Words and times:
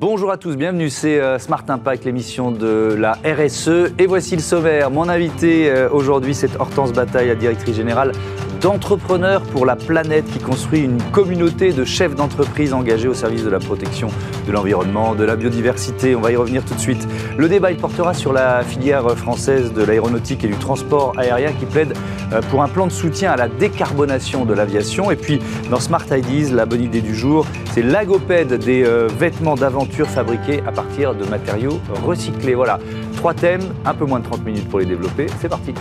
Bonjour 0.00 0.30
à 0.30 0.36
tous, 0.36 0.56
bienvenue, 0.56 0.90
c'est 0.90 1.18
euh, 1.18 1.40
Smart 1.40 1.64
Impact, 1.66 2.04
l'émission 2.04 2.52
de 2.52 2.94
la 2.96 3.14
RSE. 3.24 3.90
Et 3.98 4.06
voici 4.06 4.36
le 4.36 4.42
sommaire. 4.42 4.92
Mon 4.92 5.08
invité 5.08 5.68
euh, 5.68 5.90
aujourd'hui, 5.90 6.36
c'est 6.36 6.54
Hortense 6.54 6.92
Bataille, 6.92 7.26
la 7.26 7.34
directrice 7.34 7.74
générale 7.74 8.12
d'entrepreneurs 8.60 9.42
pour 9.42 9.66
la 9.66 9.76
planète 9.76 10.24
qui 10.26 10.38
construit 10.38 10.80
une 10.80 11.02
communauté 11.12 11.72
de 11.72 11.84
chefs 11.84 12.14
d'entreprise 12.14 12.72
engagés 12.72 13.08
au 13.08 13.14
service 13.14 13.44
de 13.44 13.50
la 13.50 13.58
protection 13.58 14.08
de 14.46 14.52
l'environnement, 14.52 15.14
de 15.14 15.24
la 15.24 15.36
biodiversité. 15.36 16.16
On 16.16 16.20
va 16.20 16.32
y 16.32 16.36
revenir 16.36 16.64
tout 16.64 16.74
de 16.74 16.80
suite. 16.80 17.06
Le 17.36 17.48
débat, 17.48 17.70
il 17.70 17.76
portera 17.76 18.14
sur 18.14 18.32
la 18.32 18.62
filière 18.62 19.10
française 19.16 19.72
de 19.72 19.82
l'aéronautique 19.82 20.44
et 20.44 20.48
du 20.48 20.56
transport 20.56 21.12
aérien 21.16 21.52
qui 21.52 21.66
plaide 21.66 21.94
euh, 22.32 22.40
pour 22.50 22.62
un 22.62 22.68
plan 22.68 22.86
de 22.86 22.92
soutien 22.92 23.32
à 23.32 23.36
la 23.36 23.48
décarbonation 23.48 24.44
de 24.44 24.54
l'aviation. 24.54 25.10
Et 25.10 25.16
puis, 25.16 25.40
dans 25.70 25.80
Smart 25.80 26.04
Ideas, 26.10 26.54
la 26.54 26.66
bonne 26.66 26.82
idée 26.82 27.00
du 27.00 27.14
jour, 27.14 27.46
c'est 27.72 27.82
l'agopède 27.82 28.54
des 28.54 28.84
vêtements 29.18 29.54
d'aventure 29.54 30.08
fabriqués 30.08 30.62
à 30.66 30.72
partir 30.72 31.14
de 31.14 31.24
matériaux 31.24 31.80
recyclés. 32.04 32.54
Voilà, 32.54 32.78
trois 33.16 33.34
thèmes, 33.34 33.62
un 33.84 33.94
peu 33.94 34.04
moins 34.04 34.20
de 34.20 34.24
30 34.24 34.44
minutes 34.44 34.68
pour 34.68 34.78
les 34.80 34.86
développer. 34.86 35.26
C'est 35.40 35.48
parti. 35.48 35.74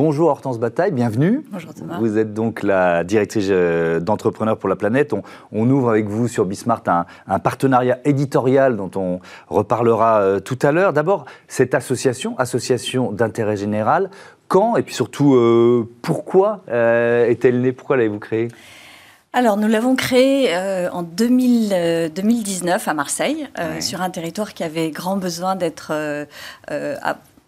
Bonjour 0.00 0.28
Hortense 0.28 0.60
Bataille, 0.60 0.92
bienvenue. 0.92 1.42
Bonjour 1.50 1.74
Thomas. 1.74 1.98
Vous 1.98 2.18
êtes 2.18 2.32
donc 2.32 2.62
la 2.62 3.02
directrice 3.02 3.48
euh, 3.50 3.98
d'entrepreneurs 3.98 4.56
pour 4.56 4.68
la 4.68 4.76
planète. 4.76 5.12
On, 5.50 5.70
ouvre 5.70 5.90
avec 5.90 6.06
vous 6.06 6.28
sur 6.28 6.44
Bismart 6.44 6.84
un, 6.86 7.04
un, 7.26 7.40
partenariat 7.40 7.98
éditorial 8.04 8.76
dont 8.76 8.92
on 8.94 9.18
reparlera 9.48 10.20
euh, 10.20 10.38
tout 10.38 10.56
à 10.62 10.70
l'heure. 10.70 10.92
D'abord, 10.92 11.24
cette 11.48 11.74
association, 11.74 12.38
association 12.38 13.10
d'intérêt 13.10 13.56
général, 13.56 14.08
quand 14.46 14.76
et 14.76 14.82
puis 14.82 14.94
surtout 14.94 15.34
euh, 15.34 15.88
pourquoi 16.00 16.62
est-elle 16.68 17.60
née? 17.60 17.72
Pourquoi 17.72 17.96
l'avez-vous 17.96 18.20
créée? 18.20 18.46
Alors, 19.32 19.56
nous 19.56 19.66
l'avons 19.66 19.96
créée 19.96 20.56
en 20.92 21.02
2000, 21.02 22.12
2019 22.14 22.86
à 22.86 22.94
Marseille, 22.94 23.48
sur 23.80 24.00
un 24.00 24.10
territoire 24.10 24.54
qui 24.54 24.62
avait 24.62 24.92
grand 24.92 25.16
besoin 25.16 25.56
d'être 25.56 25.92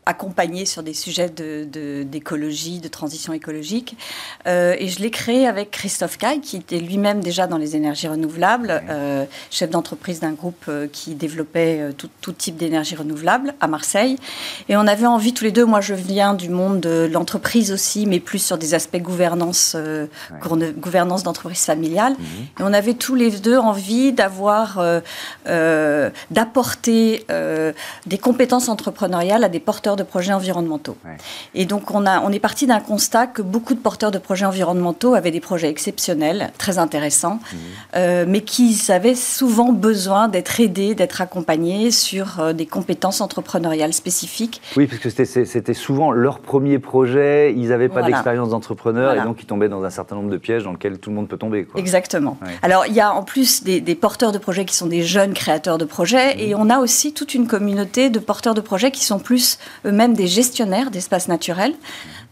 accompagner 0.07 0.65
sur 0.65 0.83
des 0.83 0.95
sujets 0.95 1.29
d'écologie, 1.29 2.79
de, 2.79 2.85
de, 2.85 2.89
transition 2.89 3.33
écologique. 3.35 3.97
Euh, 4.47 4.75
et 4.79 4.89
je 4.89 5.01
l'ai 5.01 5.11
créé 5.11 5.47
avec 5.47 5.71
Christophe 5.71 6.17
Caille, 6.17 6.41
qui 6.41 6.57
était 6.57 6.81
lui-même 6.81 7.21
déjà 7.21 7.47
dans 7.47 7.59
les 7.59 7.77
énergies 7.77 8.09
renouvelables, 8.09 8.83
euh, 8.89 9.25
chef 9.51 9.69
d'entreprise 9.69 10.21
d'un 10.21 10.33
groupe 10.33 10.65
euh, 10.69 10.89
qui 10.91 11.15
développait 11.15 11.93
tout, 11.99 12.09
tout 12.23 12.33
type 12.33 12.57
d'énergie 12.57 12.97
renouvelable 12.97 13.55
à 13.61 13.69
Marseille. 13.69 14.17
Et 14.69 14.77
on 14.77 14.87
avait 14.87 15.07
envie 15.07 15.35
tous 15.35 15.45
les 15.45 15.53
deux, 15.53 15.67
moi 15.67 15.83
je 15.83 15.95
viens 15.95 16.33
du 16.33 16.49
monde 16.49 16.81
de 16.81 17.09
l'entreprise 17.13 17.71
aussi, 17.71 18.07
mais 18.07 18.21
plus 18.21 18.39
sur 18.39 18.57
des 18.57 18.73
aspects 18.73 18.97
gouvernance, 18.97 19.77
gouvernance 20.79 21.23
d'entreprise 21.23 21.65
familiale. 21.65 22.15
Mhm. 22.19 22.27
Et 22.59 22.63
on 22.63 22.73
avait 22.73 22.95
tous 22.95 23.15
les 23.15 23.31
deux 23.31 23.59
envie 23.59 24.13
d'avoir, 24.13 24.83
d'apporter 26.31 27.27
des 28.07 28.19
compétences 28.19 28.69
entrepreneuriales 28.69 29.45
à 29.45 29.49
des 29.49 29.61
porteurs 29.61 29.90
de 29.97 30.03
projets 30.03 30.33
environnementaux. 30.33 30.97
Et 31.55 31.65
donc, 31.65 31.91
on, 31.93 32.07
a, 32.07 32.21
on 32.21 32.31
est 32.31 32.39
parti 32.39 32.67
d'un 32.67 32.81
constat 32.81 33.27
que 33.27 33.43
beaucoup 33.43 33.75
de 33.75 33.81
porteurs 33.81 34.11
de 34.11 34.19
projets 34.19 34.47
environnementaux 34.47 35.15
avaient 35.15 35.31
des 35.31 35.41
projets 35.41 35.69
exceptionnels, 35.69 36.51
très 36.59 36.79
intéressants, 36.79 37.35
mmh. 37.35 37.57
euh, 37.97 38.25
mais 38.29 38.43
qui 38.43 38.77
avaient 38.89 39.15
souvent 39.15 39.73
besoin 39.73 40.29
d'être 40.29 40.61
aidés, 40.61 40.95
d'être 40.95 41.21
accompagnés 41.21 41.91
sur 41.91 42.41
euh, 42.41 42.53
des 42.53 42.67
compétences 42.67 43.21
entrepreneuriales 43.21 43.93
spécifiques. 43.93 44.61
Oui, 44.77 44.87
parce 44.87 45.01
que 45.01 45.25
c'était 45.45 45.75
souvent 45.75 46.11
leur 46.11 46.39
premier 46.39 46.79
projet, 46.79 47.55
ils 47.57 47.69
n'avaient 47.69 47.89
pas 47.89 48.03
d'expérience 48.03 48.51
d'entrepreneur 48.51 49.15
et 49.15 49.23
donc 49.23 49.43
ils 49.43 49.47
tombaient 49.47 49.69
dans 49.69 49.85
un 49.85 49.91
certain 49.91 50.17
nombre 50.17 50.31
de 50.31 50.37
pièges 50.37 50.65
dans 50.65 50.73
lesquels 50.73 50.99
tout 50.99 51.11
le 51.11 51.17
monde 51.17 51.29
peut 51.29 51.37
tomber. 51.37 51.67
Exactement. 51.77 52.39
Alors, 52.63 52.87
il 52.87 52.95
y 52.95 53.01
a 53.01 53.13
en 53.13 53.23
plus 53.23 53.63
des, 53.63 53.81
porteurs 53.95 54.33
de 54.33 54.39
projets 54.39 54.65
qui 54.65 54.75
sont 54.75 54.87
des 54.87 55.03
jeunes 55.03 55.35
créateurs 55.35 55.79
de 55.79 55.85
projets 55.85 56.35
mmh. 56.35 56.41
et 56.41 56.55
on 56.55 56.71
a 56.71 56.79
aussi 56.79 57.13
toute 57.13 57.35
une 57.35 57.47
communauté 57.47 58.11
de 58.11 58.19
porteurs 58.19 58.55
de 58.55 58.61
projets 58.61 58.91
qui 58.91 59.05
sont 59.05 59.19
plus 59.19 59.59
eux-mêmes 59.85 60.15
des 60.15 60.27
gestionnaires 60.27 60.91
d'espaces 60.91 61.29
naturels 61.29 61.75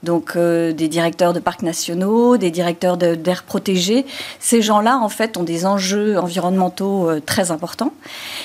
donc 0.03 0.36
euh, 0.36 0.72
des 0.72 0.88
directeurs 0.88 1.32
de 1.32 1.41
parcs 1.41 1.62
nationaux, 1.62 2.36
des 2.36 2.50
directeurs 2.50 2.97
d'aires 2.97 3.42
protégées. 3.42 4.06
Ces 4.38 4.62
gens-là, 4.62 4.98
en 4.98 5.09
fait, 5.09 5.36
ont 5.36 5.42
des 5.42 5.66
enjeux 5.66 6.19
environnementaux 6.19 7.10
euh, 7.10 7.20
très 7.25 7.50
importants. 7.50 7.92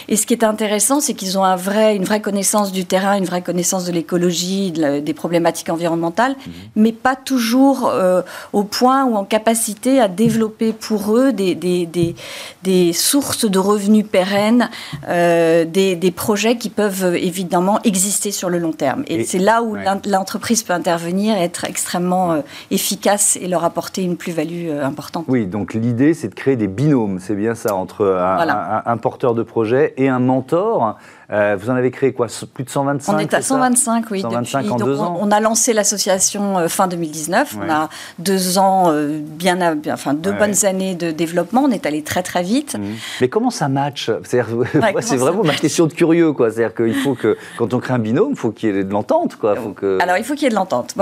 Et 0.07 0.15
ce 0.15 0.25
qui 0.25 0.33
est 0.33 0.43
intéressant, 0.43 0.99
c'est 0.99 1.13
qu'ils 1.13 1.37
ont 1.37 1.43
un 1.43 1.55
vrai, 1.55 1.95
une 1.95 2.05
vraie 2.05 2.21
connaissance 2.21 2.71
du 2.71 2.85
terrain, 2.85 3.17
une 3.17 3.25
vraie 3.25 3.43
connaissance 3.43 3.85
de 3.85 3.91
l'écologie, 3.91 4.71
des 4.71 5.13
problématiques 5.13 5.69
environnementales, 5.69 6.31
mmh. 6.31 6.51
mais 6.75 6.91
pas 6.91 7.15
toujours 7.15 7.87
euh, 7.87 8.21
au 8.51 8.63
point 8.63 9.05
ou 9.05 9.15
en 9.15 9.23
capacité 9.23 9.99
à 9.99 10.07
développer 10.07 10.73
pour 10.73 11.15
eux 11.15 11.33
des, 11.33 11.53
des, 11.53 11.85
des, 11.85 12.15
des 12.63 12.93
sources 12.93 13.45
de 13.45 13.59
revenus 13.59 14.05
pérennes, 14.09 14.69
des, 15.07 15.95
des, 15.95 16.11
projets 16.11 16.57
qui 16.57 16.69
peuvent 16.69 17.15
évidemment 17.15 17.79
exister 17.83 18.31
sur 18.31 18.49
le 18.49 18.57
long 18.59 18.71
terme. 18.71 19.03
Et, 19.07 19.23
c'est 19.23 19.39
là 19.39 19.63
où 19.63 19.75
l'entreprise 20.05 20.63
peut 20.63 20.73
intervenir 20.73 21.35
être 21.43 21.65
extrêmement 21.65 22.31
euh, 22.31 22.41
efficace 22.71 23.37
et 23.37 23.47
leur 23.47 23.63
apporter 23.63 24.03
une 24.03 24.17
plus-value 24.17 24.69
euh, 24.69 24.85
importante. 24.85 25.25
Oui, 25.27 25.45
donc 25.45 25.73
l'idée, 25.73 26.13
c'est 26.13 26.29
de 26.29 26.35
créer 26.35 26.55
des 26.55 26.67
binômes, 26.67 27.19
c'est 27.19 27.35
bien 27.35 27.55
ça, 27.55 27.75
entre 27.75 28.05
un, 28.05 28.97
porteur 28.97 29.33
de 29.33 29.43
projet 29.43 29.93
et 29.97 30.07
un 30.09 30.19
mentor. 30.19 30.97
Euh, 31.33 31.57
vous 31.59 31.69
en 31.69 31.75
avez 31.75 31.89
créé 31.89 32.13
quoi 32.13 32.27
Plus 32.53 32.63
de 32.63 32.69
125 32.69 33.13
On 33.13 33.17
est 33.17 33.33
à 33.33 33.41
125, 33.41 34.05
oui. 34.11 34.21
125 34.21 34.71
en 34.71 34.75
deux 34.75 34.99
ans. 34.99 35.17
On, 35.19 35.31
a 35.31 35.39
lancé 35.39 35.73
l'association 35.73 36.59
euh, 36.59 36.67
fin 36.67 36.88
2019. 36.88 37.57
On 37.59 37.71
a 37.71 37.89
deux 38.19 38.57
ans, 38.59 38.91
euh, 38.91 39.19
bien, 39.19 39.75
enfin 39.91 40.13
deux 40.13 40.31
bonnes 40.31 40.66
années 40.66 40.94
de 40.94 41.11
développement. 41.11 41.63
On 41.63 41.71
est 41.71 41.85
allé 41.85 42.03
très 42.03 42.21
très 42.21 42.44
vite. 42.44 42.77
Mmh. 42.77 42.83
Mais 43.21 43.29
comment 43.29 43.49
ça 43.49 43.67
match? 43.67 44.11
C'est 44.23 44.41
vraiment 44.41 45.44
ma 45.44 45.55
question 45.55 45.88
de 45.88 45.94
curieux, 45.94 46.33
quoi. 46.33 46.51
C'est-à-dire 46.51 46.75
qu'il 46.75 46.95
faut 46.95 47.16
que 47.16 47.38
quand 47.57 47.73
on 47.73 47.79
crée 47.79 47.94
un 47.94 48.00
binôme, 48.00 48.31
il 48.31 48.38
faut 48.38 48.51
qu'il 48.51 48.75
y 48.75 48.79
ait 48.79 48.83
de 48.83 48.91
l'entente, 48.91 49.35
quoi. 49.35 49.55
Faut 49.55 49.69
que... 49.69 49.97
Alors 50.01 50.17
il 50.17 50.23
faut 50.23 50.35
qu'il 50.35 50.44
y 50.44 50.47
ait 50.47 50.50
de 50.50 50.55
l'entente. 50.55 50.95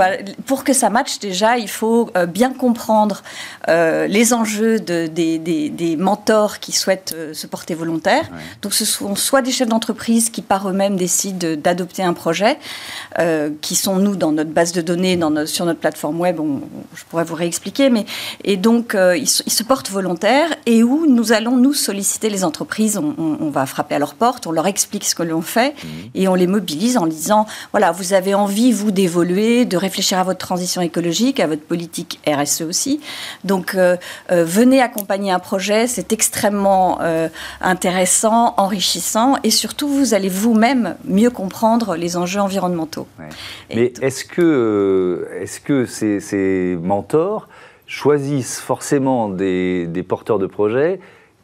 Pour 0.46 0.64
que 0.64 0.72
ça 0.72 0.88
matche, 0.88 1.18
déjà, 1.18 1.58
il 1.58 1.68
faut 1.68 2.10
bien 2.28 2.52
comprendre 2.52 3.22
les 3.68 4.32
enjeux 4.32 4.80
de, 4.80 5.06
des, 5.06 5.38
des, 5.38 5.68
des, 5.68 5.96
mentors 5.96 6.58
qui 6.58 6.72
souhaitent 6.72 7.14
se 7.32 7.46
porter 7.46 7.74
volontaires. 7.74 8.30
Donc 8.62 8.72
ce 8.72 8.84
sont 8.84 9.14
soit 9.14 9.42
des 9.42 9.50
chefs 9.50 9.68
d'entreprise 9.68 10.21
qui 10.30 10.42
par 10.42 10.68
eux-mêmes 10.68 10.96
décident 10.96 11.56
d'adopter 11.56 12.02
un 12.02 12.12
projet, 12.12 12.58
euh, 13.18 13.50
qui 13.60 13.74
sont 13.74 13.96
nous 13.96 14.16
dans 14.16 14.32
notre 14.32 14.50
base 14.50 14.72
de 14.72 14.80
données, 14.80 15.16
dans 15.16 15.46
sur 15.46 15.64
notre 15.64 15.80
plateforme 15.80 16.20
web, 16.20 16.38
je 16.94 17.04
pourrais 17.04 17.24
vous 17.24 17.34
réexpliquer, 17.34 17.90
mais 17.90 18.04
et 18.44 18.56
donc 18.56 18.94
euh, 18.94 19.16
ils, 19.16 19.28
se 19.28 19.62
portent 19.62 19.90
volontaires 19.90 20.48
et 20.66 20.82
où 20.82 21.06
nous 21.06 21.32
allons 21.32 21.56
nous 21.56 21.74
solliciter 21.74 22.30
les 22.30 22.44
entreprises, 22.44 22.98
on, 22.98 23.50
va 23.50 23.66
frapper 23.66 23.96
à 23.96 23.98
leur 23.98 24.14
porte, 24.14 24.46
on 24.46 24.52
leur 24.52 24.66
explique 24.66 25.04
ce 25.04 25.14
que 25.14 25.22
l'on 25.22 25.42
fait 25.42 25.70
mmh. 25.70 25.88
et 26.14 26.28
on 26.28 26.34
les 26.34 26.46
mobilise 26.46 26.96
en 26.96 27.06
disant 27.06 27.46
voilà 27.72 27.92
vous 27.92 28.14
avez 28.14 28.34
envie 28.34 28.72
vous 28.72 28.90
d'évoluer, 28.90 29.64
de 29.64 29.76
réfléchir 29.76 30.18
à 30.18 30.24
votre 30.24 30.38
transition 30.38 30.80
écologique, 30.80 31.38
à 31.40 31.46
votre 31.46 31.62
politique 31.62 32.20
RSE 32.26 32.62
aussi, 32.62 33.00
donc 33.44 33.74
euh, 33.74 33.96
venez 34.30 34.80
accompagner 34.80 35.32
un 35.32 35.38
projet, 35.38 35.86
c'est 35.86 36.12
extrêmement 36.12 37.00
intéressant, 37.60 38.54
enrichissant 38.56 39.36
et 39.42 39.50
surtout 39.50 39.88
vous 39.88 40.11
vous 40.12 40.16
allez 40.16 40.28
vous-même 40.28 40.96
mieux 41.06 41.30
comprendre 41.30 41.96
les 41.96 42.18
enjeux 42.18 42.40
environnementaux. 42.40 43.06
Mais 43.74 43.94
est-ce 44.02 44.26
que, 44.26 44.42
euh, 44.42 45.40
est 45.40 45.46
-ce 45.46 45.58
que 45.60 45.86
ces, 45.86 46.20
ces, 46.20 46.76
mentors 46.82 47.48
choisissent 47.86 48.60
forcément 48.60 49.30
des, 49.30 49.86
des 49.86 50.02
porteurs 50.02 50.38
de 50.38 50.46
projets 50.46 51.00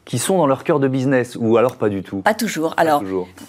qui 0.09 0.17
sont 0.17 0.39
dans 0.39 0.47
leur 0.47 0.63
cœur 0.63 0.79
de 0.79 0.87
business 0.87 1.37
ou 1.39 1.57
alors 1.57 1.75
pas 1.75 1.87
du 1.87 2.01
tout 2.01 2.21
Pas 2.21 2.33
toujours. 2.33 2.73
alors, 2.77 3.03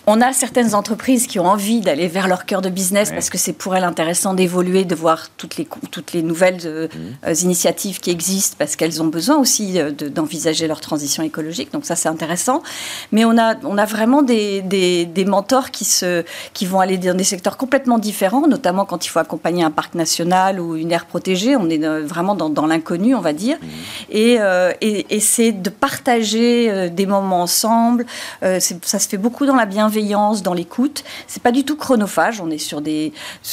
on 0.06 0.20
a 0.20 0.34
certaines 0.34 0.74
entreprises 0.74 1.26
qui 1.26 1.38
ont 1.40 1.46
envie 1.46 1.80
d'aller 1.80 2.06
vers 2.06 2.28
leur 2.28 2.44
cœur 2.44 2.60
de 2.60 2.68
business 2.68 3.10
parce 3.12 3.30
que 3.30 3.38
c'est 3.38 3.54
pour 3.54 3.74
elles 3.74 3.82
intéressant 3.82 4.34
d'évoluer, 4.34 4.84
de 4.84 4.94
voir 4.94 5.30
toutes 5.38 5.56
les, 5.56 5.66
toutes 5.90 6.12
les 6.12 6.22
nouvelles 6.22 6.58
euh, 6.66 6.86
mmh. 6.86 7.28
euh, 7.28 7.34
initiatives 7.42 8.00
qui 8.00 8.10
existent 8.10 8.56
parce 8.58 8.76
qu'elles 8.76 9.00
ont 9.00 9.06
besoin 9.06 9.38
aussi 9.38 9.80
euh, 9.80 9.90
d'envisager 9.90 10.68
leur 10.68 10.82
transition 10.82 11.22
écologique. 11.22 11.72
Donc 11.72 11.86
ça, 11.86 11.96
c'est 11.96 12.10
intéressant. 12.10 12.62
Mais 13.10 13.24
on 13.24 13.38
a, 13.38 13.54
on 13.64 13.78
a 13.78 13.86
vraiment 13.86 14.20
des, 14.20 14.60
des, 14.60 15.06
des, 15.06 15.24
mentors 15.24 15.70
qui, 15.70 15.86
se, 15.86 16.24
qui 16.52 16.66
vont 16.66 16.80
aller 16.80 16.98
dans 16.98 17.16
des 17.16 17.24
secteurs 17.24 17.56
complètement 17.56 17.98
différents, 17.98 18.46
notamment 18.46 18.84
quand 18.84 19.06
il 19.06 19.08
faut 19.08 19.18
accompagner 19.18 19.64
un 19.64 19.70
parc 19.70 19.94
national 19.94 20.60
ou 20.60 20.76
une 20.76 20.92
aire 20.92 21.06
protégée. 21.06 21.56
On 21.56 21.70
est 21.70 21.78
vraiment 22.02 22.34
dans, 22.34 22.50
dans 22.50 22.66
l'inconnu, 22.66 23.14
on 23.14 23.22
va 23.22 23.32
dire. 23.32 23.56
Mmh. 23.56 23.66
Et, 24.10 24.38
et, 24.82 25.06
et 25.08 25.20
c'est 25.20 25.52
de 25.52 25.70
partager 25.70 26.49
partager 26.50 26.90
des 26.90 27.06
moments 27.06 27.42
ensemble. 27.42 28.06
ça 28.40 28.98
se 28.98 29.08
fait 29.08 29.16
beaucoup 29.16 29.46
dans 29.46 29.56
la 29.56 29.66
bienveillance, 29.66 30.42
dans 30.42 30.54
l'écoute. 30.54 31.04
C'est 31.26 31.42
pas 31.42 31.52
du 31.52 31.64
tout 31.64 31.76
chronophage. 31.76 32.40
On 32.40 32.50
est 32.50 32.58
sur 32.58 32.80
des, 32.80 33.12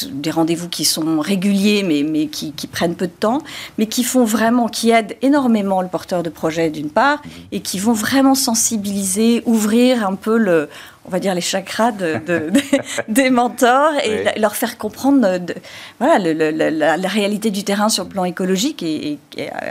des 0.09 0.31
rendez-vous 0.31 0.69
qui 0.69 0.85
sont 0.85 1.19
réguliers, 1.19 1.83
mais, 1.83 2.03
mais 2.03 2.27
qui, 2.27 2.51
qui, 2.53 2.67
prennent 2.67 2.95
peu 2.95 3.07
de 3.07 3.11
temps, 3.11 3.41
mais 3.77 3.87
qui 3.87 4.03
font 4.03 4.25
vraiment, 4.25 4.67
qui 4.67 4.91
aident 4.91 5.15
énormément 5.21 5.81
le 5.81 5.87
porteur 5.87 6.23
de 6.23 6.29
projet 6.29 6.69
d'une 6.69 6.89
part, 6.89 7.21
et 7.51 7.61
qui 7.61 7.79
vont 7.79 7.93
vraiment 7.93 8.35
sensibiliser, 8.35 9.41
ouvrir 9.45 10.07
un 10.07 10.15
peu 10.15 10.37
le, 10.37 10.69
on 11.07 11.11
va 11.11 11.19
dire, 11.19 11.33
les 11.33 11.41
chakras 11.41 11.91
de, 11.91 12.19
des 13.07 13.29
mentors 13.29 13.93
et 14.03 14.39
leur 14.39 14.55
faire 14.55 14.77
comprendre 14.77 15.37
de, 15.37 15.53
voilà, 15.99 16.19
la, 16.19 17.07
réalité 17.07 17.49
du 17.49 17.63
terrain 17.63 17.89
sur 17.89 18.03
le 18.03 18.09
plan 18.09 18.25
écologique 18.25 18.83
et, 18.83 19.17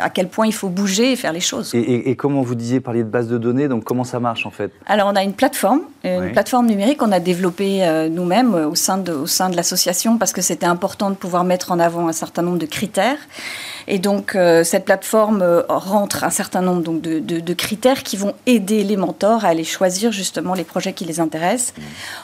à 0.01 0.09
quel 0.09 0.29
point 0.29 0.47
il 0.47 0.55
faut 0.55 0.69
bouger 0.69 1.13
et 1.13 1.17
faire 1.17 1.33
les 1.33 1.41
choses. 1.41 1.75
Et, 1.75 2.17
comment 2.17 2.43
vous 2.43 2.55
disiez, 2.55 2.81
parliez 2.81 3.03
de 3.03 3.09
base 3.09 3.29
de 3.29 3.37
données, 3.37 3.69
donc 3.69 3.85
comment 3.85 4.05
ça 4.05 4.19
marche 4.19 4.47
en 4.47 4.51
fait? 4.51 4.73
Alors 4.87 5.09
on 5.13 5.17
a 5.17 5.23
une 5.23 5.35
plateforme, 5.35 5.83
une 6.05 6.33
plateforme 6.33 6.67
numérique 6.67 6.99
qu'on 6.99 7.13
a 7.13 7.21
développée 7.21 7.87
euh, 7.87 8.09
nous-mêmes 8.09 8.55
au 8.55 8.75
sein 8.75 8.97
de, 8.99 9.13
au 9.13 9.27
sein 9.27 9.51
de 9.51 9.57
l'association 9.57 10.17
parce 10.19 10.33
que 10.33 10.41
c'était 10.41 10.67
important 10.67 11.11
de 11.11 11.17
pouvoir 11.17 11.45
mettre 11.45 11.73
en 11.73 11.79
avant 11.79 12.09
un 12.09 12.13
certain 12.13 12.43
nombre 12.43 12.59
de 12.59 12.67
critères. 12.67 13.19
Et 13.89 13.99
donc, 13.99 14.35
euh, 14.35 14.65
cette 14.65 14.85
plateforme 14.85 15.43
euh, 15.43 15.63
rentre 15.69 16.25
un 16.25 16.31
certain 16.31 16.61
nombre 16.61 16.83
donc, 16.83 17.01
de, 17.01 17.21
de, 17.21 17.55
critères 17.55 18.03
qui 18.03 18.17
vont 18.17 18.35
aider 18.47 18.85
les 18.85 18.97
mentors 18.97 19.45
à 19.45 19.49
aller 19.49 19.65
choisir 19.65 20.13
justement 20.13 20.55
les 20.55 20.65
projets 20.65 20.93
qui 20.93 21.05
les 21.05 21.21
intéressent. 21.21 21.75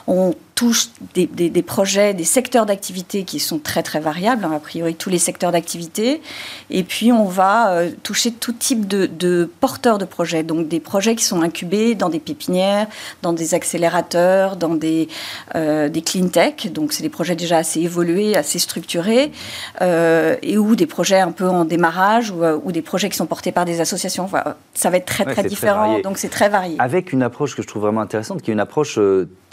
On 0.07 0.33
touche 0.55 0.89
des, 1.15 1.25
des, 1.25 1.61
projets, 1.61 2.13
des 2.13 2.23
secteurs 2.23 2.65
d'activité 2.65 3.23
qui 3.23 3.39
sont 3.39 3.59
très 3.59 3.81
très 3.81 3.99
variables, 3.99 4.45
hein, 4.45 4.51
a 4.55 4.59
priori 4.59 4.95
tous 4.95 5.09
les 5.09 5.17
secteurs 5.17 5.51
d'activité. 5.51 6.21
Et 6.69 6.83
puis 6.83 7.11
on 7.11 7.25
va 7.25 7.71
euh, 7.71 7.91
toucher 8.03 8.31
tout 8.31 8.53
type 8.53 8.87
de, 8.87 9.07
de, 9.07 9.49
porteurs 9.59 9.97
de 9.97 10.05
projets, 10.05 10.43
donc 10.43 10.67
des 10.67 10.79
projets 10.79 11.15
qui 11.15 11.23
sont 11.23 11.41
incubés 11.41 11.95
dans 11.95 12.09
des 12.09 12.19
pépinières, 12.19 12.87
dans 13.21 13.33
des 13.33 13.55
accélérateurs, 13.55 14.55
dans 14.55 14.75
des, 14.75 15.07
euh, 15.55 15.89
des 15.89 16.01
clean 16.01 16.27
tech, 16.27 16.67
donc 16.71 16.93
c'est 16.93 17.03
des 17.03 17.09
projets 17.09 17.35
déjà 17.35 17.57
assez 17.57 17.81
évolués, 17.81 18.35
assez 18.35 18.59
structurés, 18.59 19.31
euh, 19.81 20.35
et 20.43 20.57
ou 20.57 20.75
des 20.75 20.87
projets 20.87 21.19
un 21.19 21.31
peu 21.31 21.47
en 21.55 21.65
démarrage, 21.65 22.31
ou, 22.31 22.43
ou, 22.63 22.71
des 22.71 22.81
projets 22.81 23.09
qui 23.09 23.17
sont 23.17 23.25
portés 23.25 23.51
par 23.51 23.65
des 23.65 23.81
associations. 23.81 24.29
ça 24.73 24.89
va 24.89 24.97
être 24.97 25.05
très 25.05 25.25
très 25.25 25.43
différent, 25.43 25.99
donc 25.99 26.17
c'est 26.17 26.29
très 26.29 26.49
varié. 26.49 26.75
Avec 26.79 27.13
une 27.13 27.23
approche 27.23 27.55
que 27.55 27.61
je 27.61 27.67
trouve 27.67 27.83
vraiment 27.83 28.01
intéressante, 28.01 28.41
qui 28.41 28.51
est 28.51 28.53
une 28.53 28.59
approche 28.59 28.99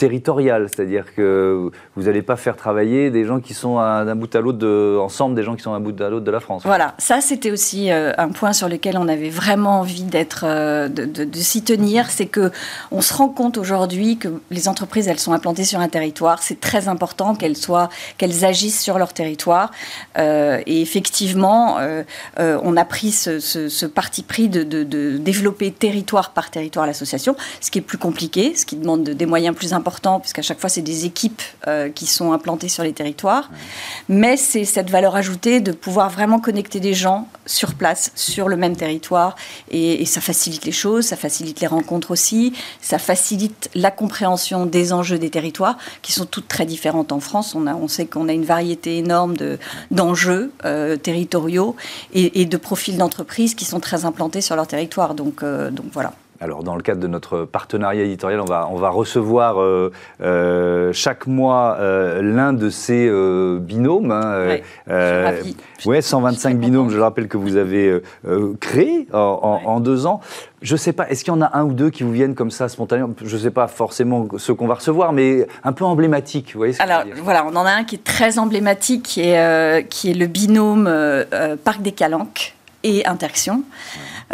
territoriale, 0.00 0.67
c'est-à-dire 0.70 1.14
que 1.14 1.70
vous 1.94 2.05
n'allez 2.05 2.23
pas 2.23 2.37
faire 2.37 2.56
travailler 2.56 3.11
des 3.11 3.26
gens 3.26 3.38
qui 3.38 3.52
sont 3.52 3.75
d'un 3.76 4.17
bout 4.17 4.35
à 4.35 4.41
l'autre, 4.41 4.67
ensemble 4.99 5.35
des 5.35 5.43
gens 5.43 5.56
qui 5.56 5.62
sont 5.62 5.73
d'un 5.73 5.81
bout 5.81 6.00
à 6.00 6.08
l'autre 6.08 6.25
de 6.25 6.31
la 6.31 6.41
France. 6.41 6.62
Voilà, 6.64 6.94
ça 6.97 7.20
c'était 7.20 7.50
aussi 7.50 7.93
euh, 7.93 8.12
un 8.17 8.31
point 8.31 8.55
sur 8.55 8.70
lequel 8.70 8.97
on 8.97 9.08
avait 9.08 9.29
vraiment 9.29 9.81
envie 9.81 10.05
d'être, 10.05 10.44
euh, 10.47 10.88
de, 10.88 11.29
s'y 11.35 11.62
tenir, 11.62 12.11
c'est 12.11 12.25
que 12.25 12.50
on 12.91 13.02
se 13.02 13.12
rend 13.12 13.29
compte 13.29 13.58
aujourd'hui 13.58 14.17
que 14.17 14.29
les 14.50 14.69
entreprises 14.69 15.06
elles 15.06 15.19
sont 15.19 15.35
implantées 15.35 15.64
sur 15.64 15.81
un 15.81 15.88
territoire, 15.88 16.43
c'est 16.43 16.61
très 16.61 16.88
important 16.88 17.35
qu'elles 17.35 17.58
soient, 17.58 17.91
qu'elles 18.17 18.47
agissent 18.47 18.81
sur 18.81 18.99
leur 18.99 19.12
territoire, 19.12 19.70
euh, 20.17 20.62
et 20.64 20.81
effectivement, 20.81 21.76
on 22.38 22.76
a 22.79 22.85
pris 22.87 23.11
ce, 23.12 23.87
parti 23.87 24.23
pris 24.23 24.49
de, 24.49 24.62
de, 24.62 25.19
développer 25.19 25.70
territoire 25.73 26.31
par 26.31 26.50
territoire 26.50 26.87
l'association, 26.87 27.37
ce 27.61 27.70
qui 27.70 27.81
est 27.81 27.82
plus 27.82 27.99
compliqué, 27.99 28.55
ce 28.55 28.64
qui 28.64 28.76
demande 28.76 29.02
des 29.02 29.26
moyens 29.26 29.55
plus 29.55 29.75
importants 29.75 29.89
puisqu'à 30.20 30.42
chaque 30.42 30.60
fois, 30.60 30.70
c'est 30.70 30.82
des 30.82 31.04
équipes 31.04 31.42
euh, 31.66 31.88
qui 31.88 32.06
sont 32.06 32.32
implantées 32.32 32.69
sur 32.69 32.84
les 32.84 32.92
territoires. 32.92 33.50
Mais 34.08 34.37
c'est 34.37 34.64
cette 34.64 34.90
valeur 34.90 35.16
ajoutée 35.16 35.60
de 35.60 35.72
pouvoir 35.72 36.10
vraiment 36.10 36.38
connecter 36.38 36.81
des 36.81 36.94
gens 36.94 37.28
sur 37.46 37.75
place, 37.75 38.12
sur 38.14 38.48
le 38.48 38.56
même 38.56 38.76
territoire. 38.76 39.37
Et, 39.70 40.04
ça 40.06 40.20
facilite 40.20 40.64
les 40.64 40.72
choses, 40.72 41.06
ça 41.06 41.16
facilite 41.16 41.60
les 41.60 41.66
rencontres 41.69 42.10
aussi, 42.10 42.52
ça 42.81 42.98
facilite 42.98 43.70
la 43.75 43.90
compréhension 43.90 44.66
des 44.66 44.92
enjeux 44.92 45.19
des 45.19 45.31
territoires, 45.31 45.76
qui 46.02 46.12
sont 46.12 46.26
toutes 46.26 46.48
très 46.48 46.66
différentes 46.66 47.12
en 47.12 47.20
France. 47.20 47.54
On, 47.54 47.66
a, 47.66 47.88
sait 47.88 48.06
qu'on 48.06 48.28
a 48.28 48.32
une 48.32 48.44
variété 48.44 48.98
énorme 48.98 49.34
d'enjeux 49.90 50.52
euh, 50.64 50.96
territoriaux 50.96 51.76
et, 52.12 52.44
de 52.44 52.56
profils 52.56 52.96
d'entreprises 52.96 53.54
qui 53.54 53.64
sont 53.64 53.81
très 53.81 54.04
implantés 54.04 54.40
sur 54.40 54.56
leur 54.56 54.66
territoire. 54.66 55.14
Donc, 55.14 55.42
euh, 55.42 55.70
donc 55.70 55.87
voilà. 55.92 56.12
Alors, 56.42 56.64
dans 56.64 56.75
le 56.75 56.81
cadre 56.81 57.02
de 57.02 57.06
notre 57.06 57.44
partenariat 57.44 58.02
éditorial, 58.02 58.40
on 58.40 58.46
va, 58.46 58.66
on 58.70 58.76
va 58.76 58.88
recevoir 58.88 59.60
euh, 59.60 59.92
euh, 60.22 60.90
chaque 60.94 61.26
mois 61.26 61.76
euh, 61.78 62.22
l'un 62.22 62.54
de 62.54 62.70
ces 62.70 63.10
binômes. 63.60 64.10
Hein, 64.10 64.56
ouais, 65.84 66.00
125 66.00 66.56
binômes, 66.56 66.88
je 66.88 66.96
le 66.96 67.02
rappelle, 67.02 67.28
que 67.28 67.37
vous 67.37 67.56
avez 67.56 68.00
créés 68.58 69.06
en, 69.12 69.81
deux 69.81 70.06
ans. 70.06 70.20
Je 70.62 70.72
ne 70.75 70.78
sais 70.78 70.94
pas, 70.94 71.10
est-ce 71.10 71.25
qu'il 71.25 71.32
y 71.32 71.37
en 71.37 71.42
a 71.42 71.58
un 71.58 71.64
ou 71.64 71.72
deux 71.75 71.90
qui 71.90 72.04
vous 72.04 72.12
viennent 72.12 72.34
comme 72.34 72.50
ça 72.50 72.70
spontanément? 72.70 73.10
Je 73.22 73.37
ne 73.37 73.40
sais 73.40 73.50
pas 73.50 73.66
forcément 73.66 74.26
ce 74.38 74.52
qu'on 74.52 74.66
va 74.66 74.75
recevoir, 74.75 75.12
mais 75.12 75.46
un 75.62 75.72
peu 75.72 75.84
emblématique. 75.84 76.52
Vous 76.54 76.60
voyez 76.60 76.72
ce 76.72 76.82
Alors, 76.82 77.02
voilà, 77.22 77.44
on 77.44 77.54
en 77.54 77.66
a 77.66 77.72
un 77.72 77.84
qui 77.84 77.96
est 77.96 78.04
très 78.04 78.38
emblématique, 78.38 79.02
qui 79.02 79.20
est, 79.20 79.87
qui 79.90 80.10
est 80.10 80.14
le 80.14 80.26
binôme 80.26 80.90
Parc 81.64 81.82
des 81.82 81.92
Calanques 81.92 82.54
et 82.82 83.06
Interaction. 83.06 83.62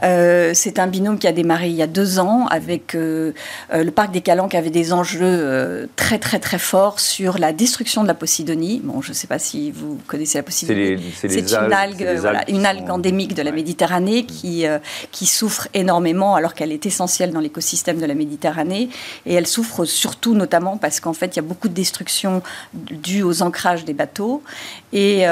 Euh, 0.04 0.52
c'est 0.54 0.78
un 0.78 0.86
binôme 0.86 1.18
qui 1.18 1.26
a 1.26 1.32
démarré 1.32 1.68
il 1.68 1.74
y 1.74 1.82
a 1.82 1.86
deux 1.86 2.18
ans 2.18 2.46
avec 2.48 2.94
euh, 2.94 3.32
euh, 3.72 3.82
le 3.82 3.90
parc 3.90 4.12
des 4.12 4.20
Calanques 4.20 4.54
avait 4.54 4.70
des 4.70 4.92
enjeux 4.92 5.88
très 5.96 6.18
très 6.18 6.38
très 6.38 6.58
forts 6.58 7.00
sur 7.00 7.38
la 7.38 7.52
destruction 7.52 8.02
de 8.02 8.08
la 8.08 8.14
Posidonie. 8.14 8.80
Bon, 8.84 9.00
je 9.00 9.10
ne 9.10 9.14
sais 9.14 9.26
pas 9.26 9.38
si 9.38 9.70
vous 9.70 9.98
connaissez 10.06 10.38
la 10.38 10.42
Posidonie. 10.42 11.02
C'est 11.16 11.50
une 11.50 11.72
algue, 11.72 12.20
une 12.48 12.66
algue 12.66 12.90
endémique 12.90 13.34
de 13.34 13.42
la 13.42 13.52
Méditerranée 13.52 14.22
mm. 14.22 14.26
qui 14.26 14.64
qui 15.12 15.26
souffre 15.26 15.68
énormément 15.74 16.34
alors 16.34 16.54
qu'elle 16.54 16.72
est 16.72 16.86
essentielle 16.86 17.32
dans 17.32 17.40
l'écosystème 17.40 17.98
de 17.98 18.06
la 18.06 18.14
Méditerranée 18.14 18.88
et 19.24 19.34
elle 19.34 19.46
souffre 19.46 19.84
surtout 19.84 20.34
notamment 20.34 20.76
parce 20.76 21.00
qu'en 21.00 21.14
fait 21.14 21.34
il 21.34 21.36
y 21.36 21.40
a 21.40 21.42
beaucoup 21.42 21.68
de 21.68 21.74
destruction 21.74 22.42
due 22.74 23.22
aux 23.22 23.42
ancrages 23.42 23.84
des 23.84 23.94
bateaux 23.94 24.42
et, 24.92 25.24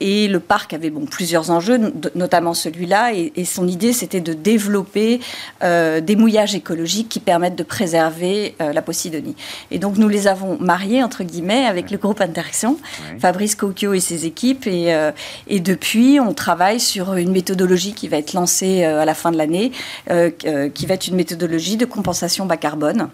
et 0.00 0.28
le 0.28 0.40
parc 0.40 0.72
avait 0.72 0.90
bon 0.90 1.06
plusieurs 1.06 1.50
enjeux, 1.50 1.78
notamment 2.14 2.49
celui-là 2.54 3.14
et, 3.14 3.32
et 3.36 3.44
son 3.44 3.66
idée 3.66 3.92
c'était 3.92 4.20
de 4.20 4.32
développer 4.32 5.20
euh, 5.62 6.00
des 6.00 6.16
mouillages 6.16 6.54
écologiques 6.54 7.08
qui 7.08 7.20
permettent 7.20 7.56
de 7.56 7.62
préserver 7.62 8.54
euh, 8.60 8.72
la 8.72 8.82
Posidonie. 8.82 9.36
Et 9.70 9.78
donc 9.78 9.96
nous 9.96 10.08
les 10.08 10.26
avons 10.26 10.58
mariés, 10.58 11.02
entre 11.02 11.24
guillemets, 11.24 11.66
avec 11.66 11.90
le 11.90 11.98
groupe 11.98 12.20
Interaction, 12.20 12.78
Fabrice 13.18 13.54
Cocchio 13.54 13.92
et 13.92 14.00
ses 14.00 14.26
équipes. 14.26 14.66
Et, 14.66 14.92
euh, 14.94 15.12
et, 15.46 15.60
depuis, 15.60 16.18
on 16.20 16.32
travaille 16.32 16.80
sur 16.80 17.14
une 17.14 17.32
méthodologie 17.32 17.92
qui 17.92 18.08
va 18.08 18.16
être 18.16 18.32
lancée 18.32 18.84
à 18.84 19.04
la 19.04 19.14
fin 19.14 19.30
de 19.30 19.36
l'année, 19.36 19.72
qui 20.08 20.86
va 20.86 20.94
être 20.94 21.06
une 21.06 21.16
méthodologie 21.16 21.76
de 21.76 21.84
compensation 21.84 22.46
bas 22.46 22.56
carbone. 22.56 23.10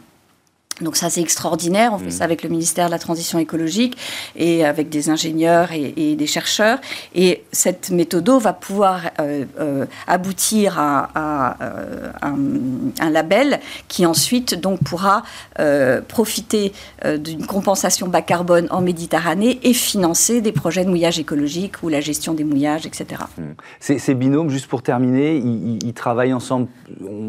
Donc 0.83 0.97
ça 0.97 1.09
c'est 1.09 1.23
extraordinaire, 1.23 1.93
on 1.95 1.99
fait 1.99 2.11
ça 2.11 2.25
mm. 2.25 2.29
avec 2.29 2.43
le 2.43 2.51
ministère 2.51 2.87
de 2.87 2.91
la 2.91 2.99
Transition 2.99 3.39
écologique 3.39 3.97
et 4.37 4.65
avec 4.65 4.91
des 4.91 5.09
ingénieurs 5.09 5.71
et, 5.73 6.17
des 6.17 6.27
chercheurs. 6.27 6.79
Et 7.15 7.45
cette 7.53 7.91
méthode 7.91 8.27
va 8.27 8.53
pouvoir 8.53 9.03
euh, 9.21 9.45
euh, 9.61 9.87
aboutir 10.07 10.79
à, 10.79 11.57
euh, 11.63 12.11
un, 12.23 13.11
label 13.11 13.61
qui 13.89 14.05
ensuite 14.05 14.61
donc 14.61 14.83
pourra 14.83 15.23
profiter 16.09 16.73
d'une 17.05 17.47
compensation 17.47 18.09
bas 18.09 18.21
carbone 18.21 18.67
en 18.71 18.81
Méditerranée 18.81 19.61
et 19.63 19.73
financer 19.73 20.41
des 20.41 20.53
projets 20.53 20.85
de 20.85 20.91
mouillage 20.91 21.19
écologique 21.19 21.83
ou 21.83 21.89
la 21.89 22.01
gestion 22.01 22.35
des 22.35 22.45
mouillages, 22.45 22.85
etc. 22.85 23.23
Mm. 23.39 23.43
Ces, 23.81 24.15
binômes, 24.15 24.51
juste 24.51 24.67
pour 24.67 24.83
terminer, 24.83 25.37
ils, 25.37 25.95
travaillent 25.95 26.35
ensemble. 26.35 26.69